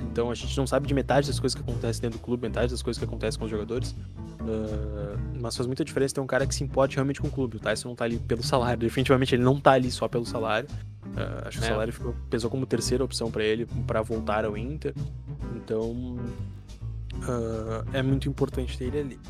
[0.00, 2.70] Então a gente não sabe de metade das coisas que acontecem dentro do clube, metade
[2.70, 3.90] das coisas que acontecem com os jogadores.
[3.90, 7.56] Uh, mas faz muita diferença ter um cara que se importe realmente com o clube.
[7.56, 8.78] O Tyson não tá ali pelo salário.
[8.78, 10.68] Definitivamente ele não tá ali só pelo salário.
[11.06, 11.68] Uh, acho que é.
[11.68, 14.94] o salário ficou, pesou como terceira opção para ele para voltar ao Inter.
[15.56, 16.16] Então
[17.14, 19.20] uh, é muito importante ter ele ali.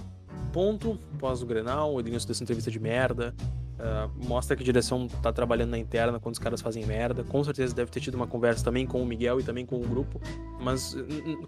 [0.55, 3.35] Ponto, pós o Grenal, o Edilson dessa entrevista de merda.
[3.75, 7.25] Uh, mostra que a direção tá trabalhando na interna quando os caras fazem merda.
[7.25, 9.81] Com certeza deve ter tido uma conversa também com o Miguel e também com o
[9.81, 10.21] grupo.
[10.61, 10.97] Mas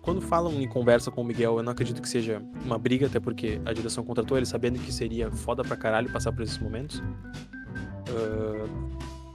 [0.03, 3.21] quando falam em conversa com o Miguel, eu não acredito que seja uma briga, até
[3.21, 6.99] porque a direção contratou ele sabendo que seria foda pra caralho passar por esses momentos.
[8.09, 8.69] Uh,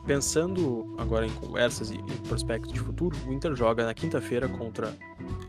[0.06, 4.94] pensando agora em conversas e, e prospectos de futuro, o Inter joga na quinta-feira contra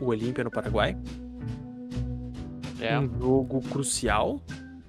[0.01, 0.97] o Olímpia no Paraguai.
[2.83, 2.99] É.
[2.99, 4.41] Um jogo crucial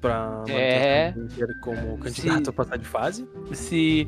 [0.02, 1.14] pra é...
[1.16, 3.28] manter como candidato se, a passar de fase.
[3.54, 4.08] Se,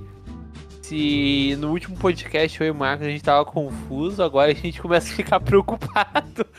[0.82, 4.82] se no último podcast eu e o Marcos a gente tava confuso, agora a gente
[4.82, 6.46] começa a ficar preocupado.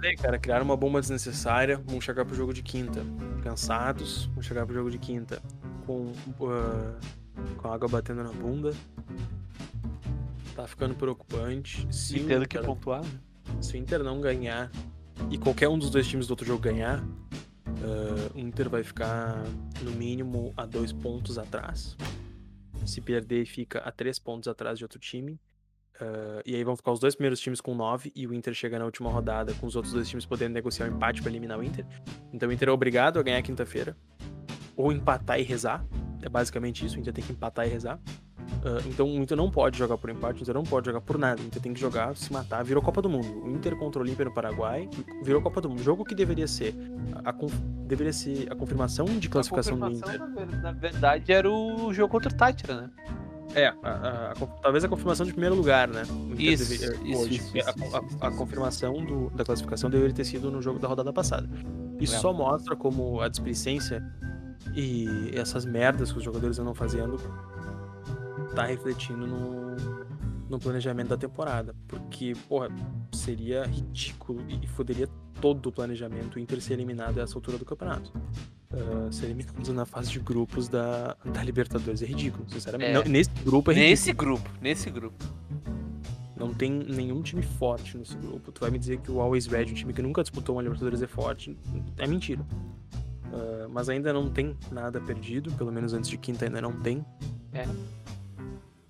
[0.00, 3.04] É, cara, criaram uma bomba desnecessária, vão chegar pro jogo de quinta.
[3.42, 5.42] Cansados, vão chegar pro jogo de quinta
[5.84, 8.72] com, uh, com a água batendo na bunda.
[10.54, 11.86] Tá ficando preocupante.
[11.90, 13.02] Se tendo que pontuar.
[13.02, 13.10] Né?
[13.60, 14.70] Se o Inter não ganhar
[15.30, 19.42] e qualquer um dos dois times do outro jogo ganhar, uh, o Inter vai ficar
[19.82, 21.96] no mínimo a dois pontos atrás.
[22.86, 25.38] Se perder, fica a três pontos atrás de outro time.
[26.00, 28.78] Uh, e aí vão ficar os dois primeiros times com nove e o Inter chega
[28.78, 31.62] na última rodada com os outros dois times podendo negociar um empate para eliminar o
[31.64, 31.84] Inter.
[32.32, 33.96] Então o Inter é obrigado a ganhar quinta-feira.
[34.76, 35.84] Ou empatar e rezar.
[36.22, 38.00] É basicamente isso, o Inter tem que empatar e rezar.
[38.64, 41.18] Uh, então o Inter não pode jogar por empate, o Inter não pode jogar por
[41.18, 41.40] nada.
[41.40, 42.64] O Inter tem que jogar, se matar.
[42.64, 43.44] Virou Copa do Mundo.
[43.44, 44.88] O Inter contra o Olímpia no Paraguai
[45.22, 45.82] virou Copa do Mundo.
[45.82, 46.74] Jogo que deveria ser
[47.24, 47.34] a, a
[47.86, 50.62] deveria ser a confirmação de classificação confirmação, do Inter.
[50.62, 52.90] Na verdade, era o jogo contra o Tátira, né?
[53.54, 56.02] É, a, a, a, talvez a confirmação de primeiro lugar, né?
[56.36, 57.28] Isso, deve, isso.
[57.28, 57.68] Isso, isso,
[58.20, 61.48] a, confirmação do, da classificação deveria ter sido no jogo da rodada passada.
[61.98, 62.18] Isso é.
[62.18, 64.04] só mostra como a displicência
[64.74, 67.18] e essas merdas que os jogadores andam fazendo
[68.54, 69.76] tá refletindo no,
[70.48, 71.74] no planejamento da temporada.
[71.86, 72.68] Porque, porra,
[73.12, 75.08] seria ridículo e foderia
[75.40, 78.12] todo o planejamento o Inter ser eliminado a essa altura do campeonato.
[78.70, 82.90] Uh, ser eliminado na fase de grupos da, da Libertadores é ridículo, sinceramente.
[82.90, 82.94] É.
[82.94, 83.90] Não, nesse grupo é ridículo.
[83.90, 85.24] Nesse grupo, nesse grupo.
[86.36, 88.52] Não tem nenhum time forte nesse grupo.
[88.52, 91.02] Tu vai me dizer que o Always Red, um time que nunca disputou uma Libertadores,
[91.02, 91.56] é forte.
[91.96, 92.42] É mentira.
[93.32, 97.04] Uh, mas ainda não tem nada perdido, pelo menos antes de quinta ainda não tem.
[97.52, 97.66] É.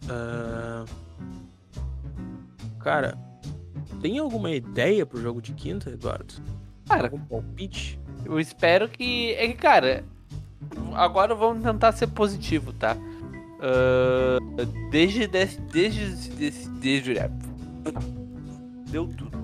[0.09, 0.85] Uh,
[2.81, 3.19] cara,
[4.01, 6.35] tem alguma ideia pro jogo de quinta, Eduardo?
[6.89, 8.01] Cara, algum palpite?
[8.25, 9.35] Eu espero que.
[9.35, 10.05] É que, cara,
[10.95, 12.97] agora vamos tentar ser positivo, tá?
[12.97, 17.15] Uh, desde, desde, desde, desde, desde.
[18.91, 19.39] Deu tudo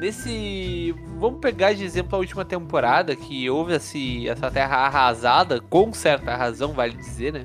[0.00, 0.94] nesse.
[1.18, 6.34] Vamos pegar de exemplo a última temporada, que houve esse, essa terra arrasada, com certa
[6.34, 7.44] razão, vale dizer, né?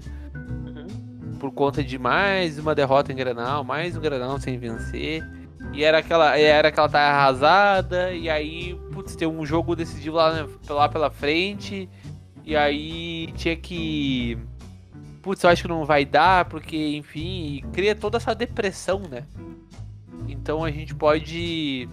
[1.46, 5.24] Por conta de mais uma derrota em Granal, mais um Granal sem vencer.
[5.74, 10.34] E era aquela, era aquela terra arrasada, e aí, putz, tem um jogo decisivo lá,
[10.34, 11.88] né, lá pela frente.
[12.44, 14.40] E aí tinha que.
[15.22, 19.24] Putz, eu acho que não vai dar, porque, enfim, cria toda essa depressão, né?
[20.28, 21.88] Então a gente pode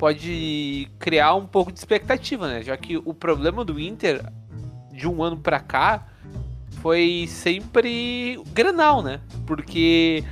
[0.00, 2.60] pode criar um pouco de expectativa, né?
[2.60, 4.20] Já que o problema do Inter
[4.92, 6.09] de um ano para cá
[6.80, 9.20] foi sempre o Granal, né?
[9.46, 10.24] Porque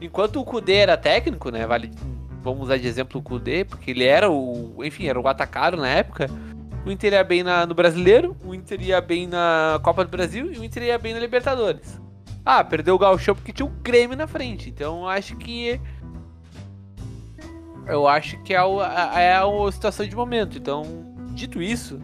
[0.00, 1.66] enquanto o Kudê era técnico, né?
[1.66, 1.90] Vale,
[2.42, 5.88] vamos usar de exemplo o Kudê, porque ele era o, enfim, era o atacado na
[5.88, 6.28] época.
[6.86, 10.52] O Inter ia bem na, no Brasileiro, o Inter ia bem na Copa do Brasil
[10.52, 12.00] e o Inter ia bem na Libertadores.
[12.44, 14.68] Ah, perdeu o Gauchão porque tinha o Grêmio na frente.
[14.68, 15.80] Então acho que
[17.86, 20.58] eu acho que é, o, é a situação de momento.
[20.58, 20.82] Então,
[21.32, 22.00] dito isso,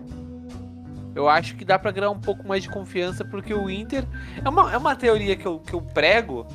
[1.15, 4.05] eu acho que dá para ganhar um pouco mais de confiança, porque o Inter.
[4.45, 6.47] É uma, é uma teoria que eu, que eu prego,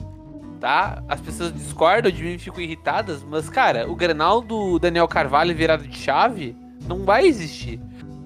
[0.60, 1.04] tá?
[1.08, 5.88] As pessoas discordam de mim ficam irritadas, mas, cara, o Grenal do Daniel Carvalho virado
[5.88, 6.56] de chave
[6.88, 7.80] não vai existir.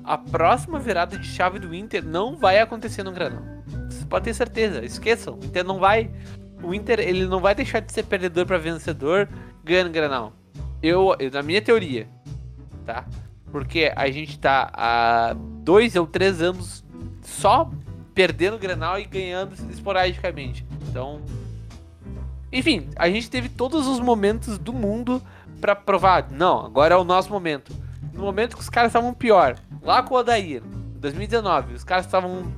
[0.03, 3.43] A próxima virada de chave do Inter não vai acontecer no Grenal.
[3.89, 5.35] Você pode ter certeza, esqueçam.
[5.35, 6.09] O Inter não vai.
[6.63, 9.29] O Inter ele não vai deixar de ser perdedor para vencedor
[9.63, 10.33] ganhando Grenal
[10.81, 12.07] eu, na minha teoria,
[12.85, 13.05] tá?
[13.51, 16.83] Porque a gente tá há dois ou três anos
[17.21, 17.69] só
[18.13, 20.65] perdendo o Grenal e ganhando esporadicamente.
[20.87, 21.21] Então,
[22.51, 25.21] enfim, a gente teve todos os momentos do mundo
[25.61, 27.73] para provar, não, agora é o nosso momento.
[28.13, 30.61] No momento que os caras estavam pior, lá com o Odair,
[30.95, 32.51] 2019, os caras estavam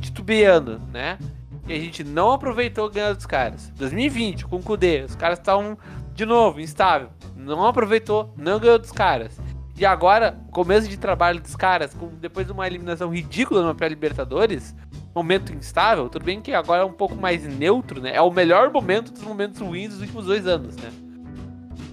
[0.00, 1.18] titubeando, né?
[1.66, 3.70] E a gente não aproveitou ganhando dos caras.
[3.76, 5.78] 2020, com o Kudê, os caras estavam
[6.14, 7.10] de novo instável
[7.44, 9.38] não aproveitou, não ganhou dos caras.
[9.76, 14.74] E agora, começo de trabalho dos caras, com, depois de uma eliminação ridícula no pré-Libertadores,
[15.14, 18.14] momento instável, tudo bem que agora é um pouco mais neutro, né?
[18.14, 20.90] É o melhor momento dos momentos ruins dos últimos dois anos, né?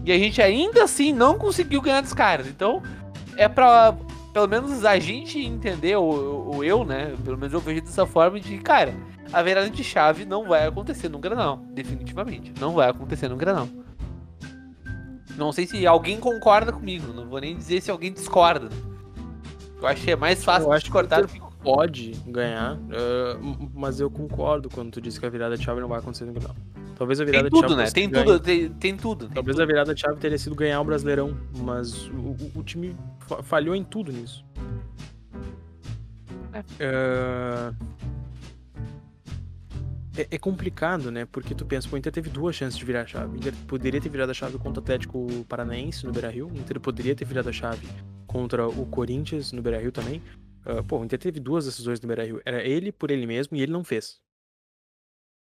[0.06, 2.48] E a gente ainda assim não conseguiu ganhar dos caras.
[2.48, 2.84] Então,
[3.36, 3.96] é pra
[4.34, 7.13] pelo menos a gente entender, ou, ou eu, né?
[7.24, 8.94] Pelo menos eu vejo dessa forma de, cara,
[9.32, 11.58] a virada de chave não vai acontecer no Granal.
[11.74, 12.54] Definitivamente.
[12.60, 13.67] Não vai acontecer no Granal.
[15.42, 18.70] Não sei se alguém concorda comigo, não vou nem dizer se alguém discorda.
[19.82, 24.12] Eu acho que é mais fácil eu acho discordar que pode ganhar, uh, mas eu
[24.12, 26.56] concordo quando tu disse que a virada de chave não vai acontecer no final.
[26.96, 27.84] Talvez a virada tem tudo, de chave.
[27.84, 27.92] Né?
[27.92, 29.64] Tem tudo, tem, tem, tudo, tem Talvez tudo.
[29.64, 32.96] a virada de chave teria sido ganhar o Brasileirão, mas o, o time
[33.42, 34.46] falhou em tudo nisso.
[36.54, 37.72] É.
[37.72, 37.76] Uh,
[40.22, 41.26] é, é, complicado, né?
[41.26, 43.34] Porque tu pensa, o Inter teve duas chances de virar a chave.
[43.34, 46.48] O Inter poderia ter virado a chave contra o Atlético Paranaense no Beira-Rio.
[46.48, 47.88] O Inter poderia ter virado a chave
[48.28, 50.22] contra o Corinthians no Beira-Rio também.
[50.66, 52.42] Uh, pô, o Inter teve duas decisões no Beira-Rio.
[52.46, 54.20] Era ele por ele mesmo e ele não fez.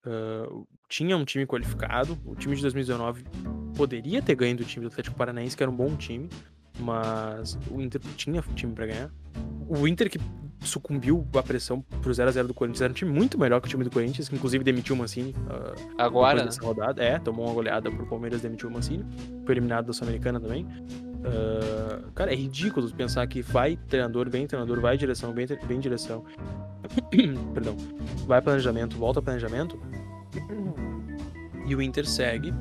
[0.06, 2.18] Uh, tinha um time qualificado.
[2.26, 3.24] O time de 2019
[3.76, 6.30] poderia ter ganho do time do Atlético Paranaense, que era um bom time.
[6.80, 9.12] Mas o Inter tinha time para ganhar.
[9.68, 10.20] O Inter que
[10.62, 12.82] sucumbiu à pressão pro 0x0 do Corinthians.
[12.82, 15.32] Era um time muito melhor que o time do Corinthians, que inclusive demitiu o Mancini.
[15.32, 17.02] Uh, Agora, nessa rodada.
[17.04, 19.06] É, tomou uma goleada pro Palmeiras, demitiu o Mancini.
[19.45, 20.65] Foi eliminado da Sul-Americana também.
[20.65, 26.24] Uh, cara, é ridículo pensar que vai treinador, bem treinador, vai direção, bem, bem direção.
[27.54, 27.76] Perdão.
[28.26, 29.80] Vai planejamento, volta planejamento.
[31.65, 32.54] E o Inter segue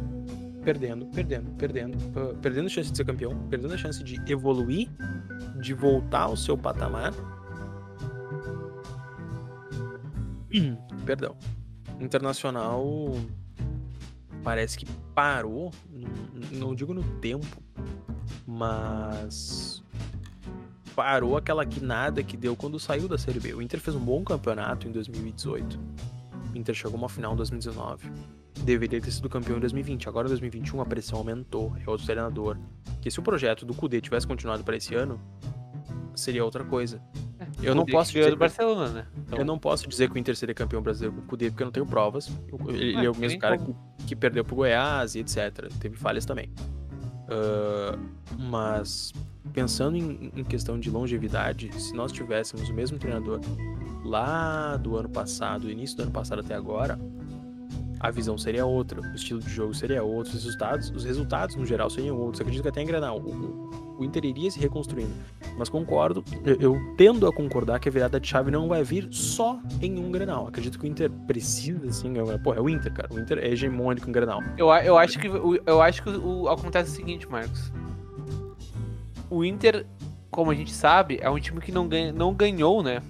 [0.64, 4.88] perdendo, perdendo, perdendo, uh, perdendo chance de ser campeão, perdendo a chance de evoluir,
[5.62, 7.14] de voltar ao seu patamar
[11.04, 11.36] Perdão.
[12.00, 12.86] Internacional
[14.42, 15.72] parece que parou,
[16.52, 17.62] não digo no tempo,
[18.46, 19.82] mas
[20.94, 23.54] parou aquela guinada que deu quando saiu da Série B.
[23.54, 25.78] O Inter fez um bom campeonato em 2018.
[26.54, 28.10] O Inter chegou a uma final em 2019.
[28.64, 30.08] Deveria ter sido campeão em 2020.
[30.08, 31.76] Agora em 2021 a pressão aumentou.
[31.86, 32.58] É outro treinador.
[33.00, 35.20] Que se o projeto do Cudê tivesse continuado para esse ano,
[36.14, 37.00] seria outra coisa.
[37.62, 39.06] Eu não posso dizer do Barcelona, né?
[39.16, 39.38] Então...
[39.38, 41.66] Eu não posso dizer que o Inter seria campeão brasileiro com o Cudê porque eu
[41.66, 42.30] não tenho provas.
[42.68, 43.74] Ele é, é o mesmo cara que,
[44.06, 45.72] que, perdeu pro Goiás e etc.
[45.80, 46.52] Teve falhas também.
[47.28, 47.98] Uh,
[48.38, 49.12] mas
[49.52, 53.40] pensando em, em, questão de longevidade, se nós tivéssemos o mesmo treinador
[54.04, 56.98] lá do ano passado, início do ano passado até agora,
[58.00, 61.66] a visão seria outra, o estilo de jogo seria outro, os resultados, os resultados no
[61.66, 62.40] geral seriam outros.
[62.40, 65.12] Eu acredito que até em Grenal o, o Inter iria se reconstruindo.
[65.58, 69.08] Mas concordo, eu, eu, tendo a concordar que a virada de chave não vai vir
[69.10, 70.46] só em um Grenal.
[70.46, 73.12] Acredito que o Inter precisa, assim, é, pô, é o Inter, cara.
[73.12, 74.40] O Inter é hegemônico em Grenal.
[74.56, 77.72] Eu, eu acho que, eu acho que o, acontece o seguinte, Marcos.
[79.28, 79.84] O Inter,
[80.30, 83.02] como a gente sabe, é um time que não, ganha, não ganhou, né?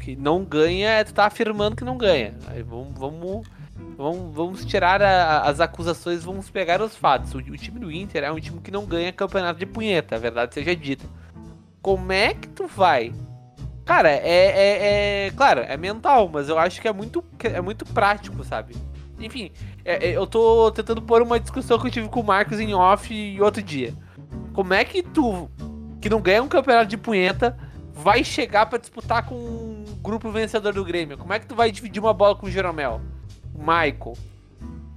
[0.00, 2.34] Que não ganha, é tu tá afirmando que não ganha.
[2.48, 3.46] Aí vamos, vamos
[3.96, 7.34] Vamos, vamos tirar a, as acusações, vamos pegar os fatos.
[7.34, 10.18] O, o, time do Inter é um time que não ganha campeonato de punheta, a
[10.18, 11.06] verdade seja dita.
[11.80, 13.12] Como é que tu vai?
[13.84, 17.84] Cara, é, é, é Claro, é mental, mas eu acho que é muito, é muito
[17.84, 18.74] prático, sabe?
[19.18, 19.50] Enfim,
[19.84, 22.74] é, é, eu tô tentando pôr uma discussão que eu tive com o Marcos em
[22.74, 23.94] off outro dia.
[24.52, 25.50] Como é que tu,
[26.00, 27.56] que não ganha um campeonato de punheta,
[27.92, 31.18] vai chegar para disputar com um grupo vencedor do Grêmio?
[31.18, 33.00] Como é que tu vai dividir uma bola com o Jeromel?
[33.62, 34.16] Michael,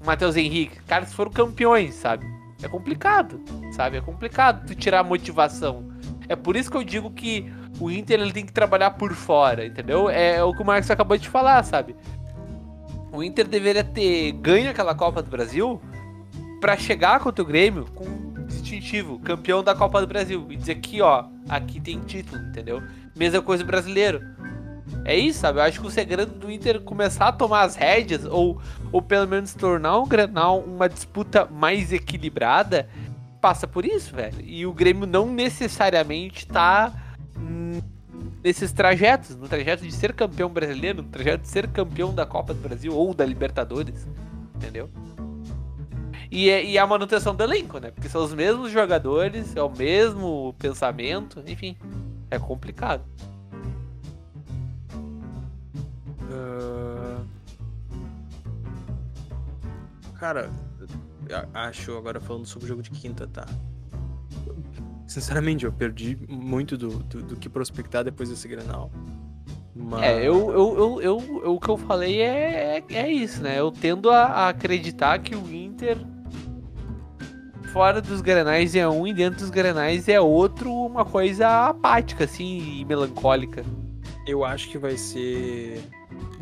[0.02, 2.26] o Matheus Henrique, caras foram campeões, sabe?
[2.62, 3.98] É complicado, sabe?
[3.98, 5.92] É complicado tu tirar a motivação.
[6.28, 9.66] É por isso que eu digo que o Inter ele tem que trabalhar por fora,
[9.66, 10.10] entendeu?
[10.10, 11.96] É, é o que o Marcos acabou de falar, sabe?
[13.12, 15.82] O Inter deveria ter ganho aquela Copa do Brasil
[16.60, 21.02] para chegar contra o Grêmio com distintivo, campeão da Copa do Brasil e dizer aqui,
[21.02, 22.82] ó, aqui tem título, entendeu?
[23.16, 24.22] Mesma coisa brasileiro.
[25.06, 25.60] É isso, sabe?
[25.60, 28.60] Eu acho que o segredo do Inter começar a tomar as rédeas, ou,
[28.92, 32.90] ou pelo menos tornar o Grenal uma disputa mais equilibrada,
[33.40, 34.42] passa por isso, velho.
[34.42, 36.92] E o Grêmio não necessariamente tá
[38.44, 42.56] nesses trajetos, no trajeto de ser campeão brasileiro, no trajeto de ser campeão da Copa
[42.56, 44.08] do Brasil ou da Libertadores,
[44.56, 44.90] entendeu?
[46.32, 47.92] E é, e é a manutenção do elenco, né?
[47.92, 51.78] Porque são os mesmos jogadores, é o mesmo pensamento, enfim,
[52.32, 53.04] é complicado.
[60.20, 60.50] Cara,
[61.54, 63.46] acho, agora falando sobre o jogo de quinta, tá?
[65.08, 68.92] Sinceramente, eu perdi muito do, do, do que prospectar depois desse Grenal.
[69.76, 70.04] Mas...
[70.04, 71.02] É, eu, eu, eu,
[71.44, 73.60] eu, o que eu falei é, é, é isso, né?
[73.60, 75.98] Eu tendo a, a, acreditar que o Inter,
[77.72, 82.80] fora dos Grenais é um e dentro dos Grenais é outro, uma coisa apática, assim,
[82.80, 83.64] e melancólica.
[84.26, 85.84] Eu acho que vai ser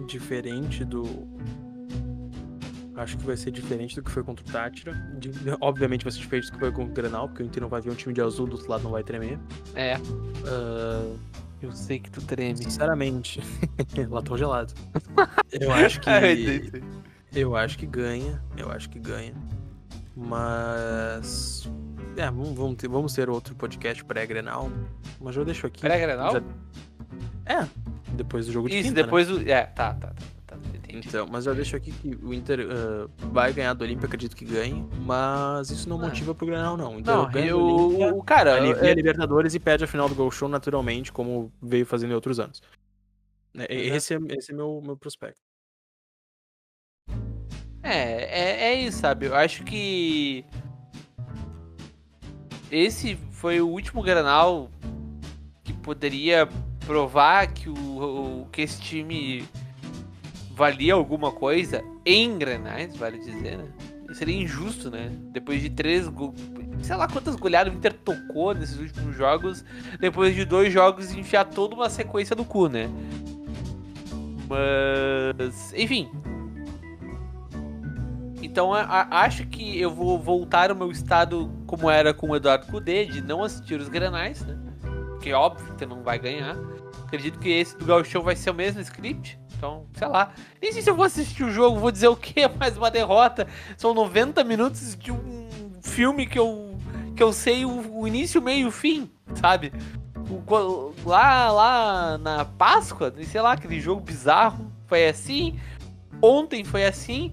[0.05, 1.03] diferente do,
[2.95, 4.93] Acho que vai ser diferente do que foi contra o Tátira.
[5.17, 7.69] De, obviamente vai ser diferente do que foi contra o Granal, porque o Inter não
[7.69, 9.39] vai ver um time de azul, do outro lado não vai tremer.
[9.73, 9.97] É.
[9.97, 11.17] Uh,
[11.61, 12.57] eu sei que tu treme.
[12.57, 13.41] Sinceramente.
[14.09, 14.73] Latão gelado.
[15.51, 16.09] Eu acho que.
[17.33, 18.43] eu acho que ganha.
[18.55, 19.33] Eu acho que ganha.
[20.15, 21.67] Mas.
[22.15, 24.69] É, vamos ter, vamos ter outro podcast pré-grenal.
[25.19, 25.81] Mas eu deixo aqui.
[25.81, 26.33] Pré-grenal?
[26.33, 26.43] Já...
[27.45, 27.67] É,
[28.13, 29.35] depois do jogo de Isso, quinta, depois né?
[29.35, 29.51] do.
[29.51, 30.33] É, tá, tá, tá.
[30.89, 34.45] Então, mas eu deixo aqui que o Inter uh, vai ganhar do Olímpia, acredito que
[34.45, 36.03] ganhe, mas isso não ah.
[36.05, 36.99] motiva pro Granal, não.
[36.99, 38.93] Então, não, eu, Olímpia, o cara, alivia é...
[38.93, 42.61] Libertadores e pede a final do Gol Show naturalmente, como veio fazendo em outros anos.
[43.57, 45.39] É, esse é, esse é meu, meu prospecto.
[47.81, 49.25] É, é, é isso, sabe?
[49.25, 50.45] Eu acho que
[52.71, 54.69] esse foi o último Granal
[55.63, 56.47] que poderia
[56.85, 59.45] provar que o, que esse time
[60.51, 63.65] valia alguma coisa em Grenais, vale dizer, né?
[64.13, 65.11] Seria injusto, né?
[65.31, 66.05] Depois de três.
[66.83, 69.65] Sei lá quantas goleadas o Inter tocou nesses últimos jogos.
[69.99, 72.89] Depois de dois jogos, enfiar toda uma sequência no cu, né?
[74.47, 75.73] Mas.
[75.73, 76.11] Enfim.
[78.39, 82.67] Então a, acho que eu vou voltar ao meu estado como era com o Eduardo
[82.67, 84.55] Cudê, de não assistir os granais, né?
[85.09, 86.55] Porque óbvio que não vai ganhar.
[87.13, 89.39] Acredito que esse do Gauchão vai ser o mesmo script.
[89.55, 90.33] Então, sei lá.
[90.59, 92.47] Nem sei se eu vou assistir o jogo, vou dizer o que?
[92.57, 93.47] Mais uma derrota.
[93.77, 95.47] São 90 minutos de um
[95.83, 96.75] filme que eu,
[97.15, 99.71] que eu sei o, o início, meio e o fim, sabe?
[100.27, 105.59] o- lá, lá na Páscoa, sei lá, aquele jogo bizarro, foi assim.
[106.19, 107.31] Ontem foi assim.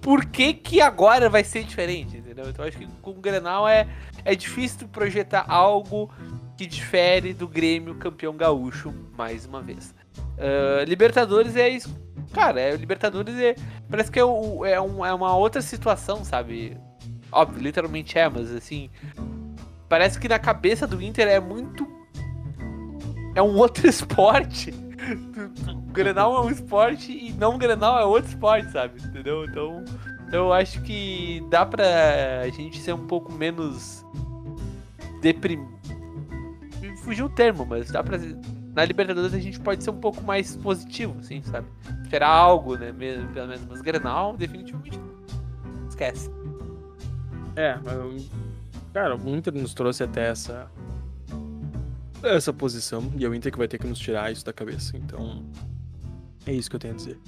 [0.00, 2.48] Por que que agora vai ser diferente, entendeu?
[2.48, 3.88] Então acho que com o Grenal é,
[4.24, 6.08] é difícil projetar algo
[6.62, 9.92] que difere do Grêmio campeão gaúcho mais uma vez.
[10.38, 11.92] Ah, Libertadores é isso.
[12.32, 13.56] Cara, é, Libertadores é,
[13.90, 16.76] parece que é, é um- é uma outra situação, sabe?
[17.32, 18.88] Óbvio, literalmente é, mas assim.
[19.88, 21.86] Parece que na cabeça do Inter é muito.
[23.34, 24.72] É um outro esporte.
[25.92, 29.02] Grenal é um esporte e não Grenal é outro esporte, sabe?
[29.02, 29.44] Entendeu?
[29.44, 29.84] Então,
[30.32, 31.84] eu acho que dá pra
[32.54, 34.06] gente ser um pouco menos
[35.20, 35.66] deprim...
[37.02, 38.18] Fugiu o termo, mas dá pra.
[38.74, 41.66] Na Libertadores a gente pode ser um pouco mais positivo, assim, sabe?
[42.02, 42.92] Esperar algo, né?
[42.92, 43.66] Mesmo, pelo menos.
[43.68, 44.98] Mas Grenal, definitivamente.
[45.88, 46.30] Esquece.
[47.54, 47.78] É,
[48.94, 50.70] cara, o Inter nos trouxe até essa
[52.22, 54.96] essa posição e é o Inter que vai ter que nos tirar isso da cabeça.
[54.96, 55.44] Então,
[56.46, 57.18] é isso que eu tenho a dizer.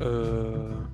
[0.00, 0.86] Ah,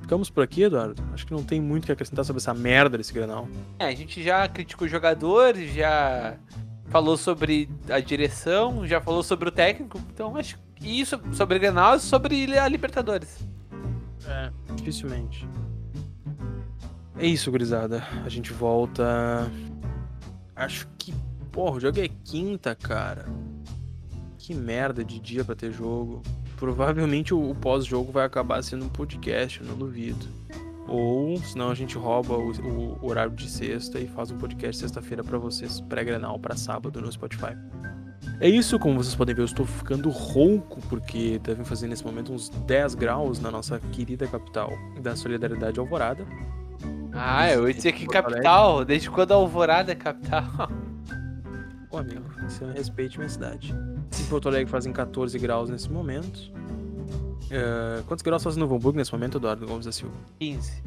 [0.00, 1.02] ficamos por aqui, Eduardo.
[1.12, 3.48] Acho que não tem muito o que acrescentar sobre essa merda desse Grenal.
[3.78, 6.36] É, a gente já criticou os jogadores, já
[6.88, 11.60] falou sobre a direção, já falou sobre o técnico, então acho que isso sobre o
[11.60, 13.38] Grenal e sobre a Libertadores.
[14.26, 15.48] É, dificilmente.
[17.18, 18.06] É isso, gurizada.
[18.24, 19.50] A gente volta.
[20.54, 21.12] Acho que.
[21.50, 23.26] Porra, o jogo é quinta, cara.
[24.38, 26.22] Que merda de dia pra ter jogo.
[26.56, 30.26] Provavelmente o, o pós-jogo vai acabar sendo um podcast, eu não duvido.
[30.88, 35.22] Ou, senão a gente rouba o, o horário de sexta e faz um podcast sexta-feira
[35.22, 37.56] pra vocês, pré-grenal pra sábado no Spotify.
[38.40, 42.32] É isso, como vocês podem ver, eu estou ficando rouco, porque devem fazer nesse momento
[42.32, 44.70] uns 10 graus na nossa querida capital
[45.02, 46.24] da Solidariedade Alvorada.
[47.12, 50.44] Ah, eu ia dizer que capital, desde quando a Alvorada é capital?
[51.90, 53.74] Ô amigo, você não respeite minha cidade.
[54.20, 56.52] Em Porto Alegre fazem 14 graus nesse momento.
[57.50, 60.14] É, quantos graus faz no Hamburgo nesse momento, Eduardo Gomes da Silva?
[60.38, 60.82] 15.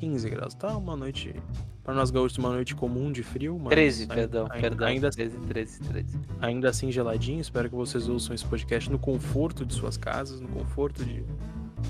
[0.00, 0.54] 15 graus.
[0.54, 1.34] Tá uma noite.
[1.82, 3.58] Para nós gaúchos, uma noite comum de frio.
[3.58, 4.88] Mas 13, ainda- perdão, ainda, perdão.
[4.88, 6.18] Ainda, 13, 13, 13.
[6.40, 7.40] ainda assim geladinho.
[7.40, 11.22] Espero que vocês ouçam esse podcast no conforto de suas casas, no conforto de.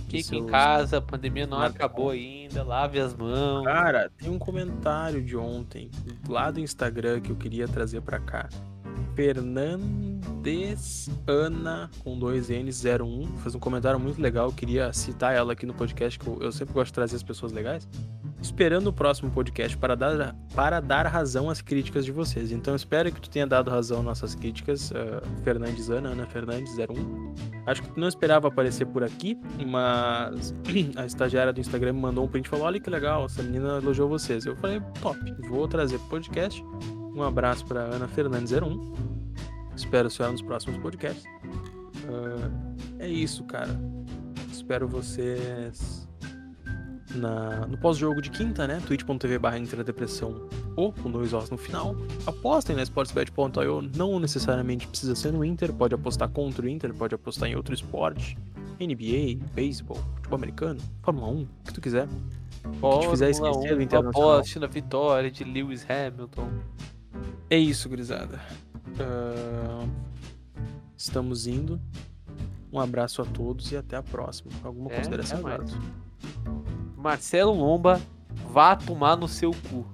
[0.09, 3.65] Fique em seus- casa, a pandemia não Nada acabou ainda, lave as mãos.
[3.65, 5.89] Cara, tem um comentário de ontem
[6.29, 8.49] lá do Instagram que eu queria trazer pra cá.
[9.15, 14.53] Fernandes Ana com dois N's 01 fez um comentário muito legal.
[14.53, 17.53] Queria citar ela aqui no podcast, que eu, eu sempre gosto de trazer as pessoas
[17.53, 17.89] legais.
[18.43, 22.53] Esperando o próximo podcast para dar, para dar razão às críticas de vocês.
[22.53, 26.77] Então espero que tu tenha dado razão às nossas críticas, eh, Fernandes Ana, Ana Fernandes
[26.77, 27.55] 01.
[27.67, 30.55] Acho que tu não esperava aparecer por aqui, mas
[30.97, 33.79] a estagiária do Instagram me mandou um print e falou: Olha que legal, essa menina
[33.79, 34.45] elogiou vocês.
[34.45, 36.63] Eu falei: Top, vou trazer podcast.
[37.15, 38.93] Um abraço para Ana Fernandes 01.
[39.77, 41.25] Espero a senhora nos próximos podcasts.
[42.09, 42.51] Ah,
[42.99, 43.71] é isso, cara.
[44.51, 46.09] Espero vocês
[47.15, 48.83] na, no pós-jogo de quinta, né?
[48.87, 51.95] twitch.tv barra Depressão ou com dois Os no final.
[52.27, 53.83] Apostem na sportsbet.io.
[53.97, 55.73] Não necessariamente precisa ser no Inter.
[55.73, 58.37] Pode apostar contra o Inter, pode apostar em outro esporte.
[58.81, 62.09] NBA, beisebol, futebol americano, Fórmula 1, o que tu quiser.
[62.81, 64.33] Pode, fizer esquecer do Internacional.
[64.33, 66.49] Aposte na vitória de Lewis Hamilton.
[67.51, 68.41] É isso, gurizada.
[68.99, 69.87] Ah,
[70.97, 71.81] estamos indo.
[72.73, 74.51] Um abraço a todos e até a próxima.
[74.65, 75.39] Alguma É, consideração.
[75.39, 75.73] Eduardo?
[76.97, 78.01] Marcelo Lomba,
[78.51, 79.87] vá tomar no seu cu.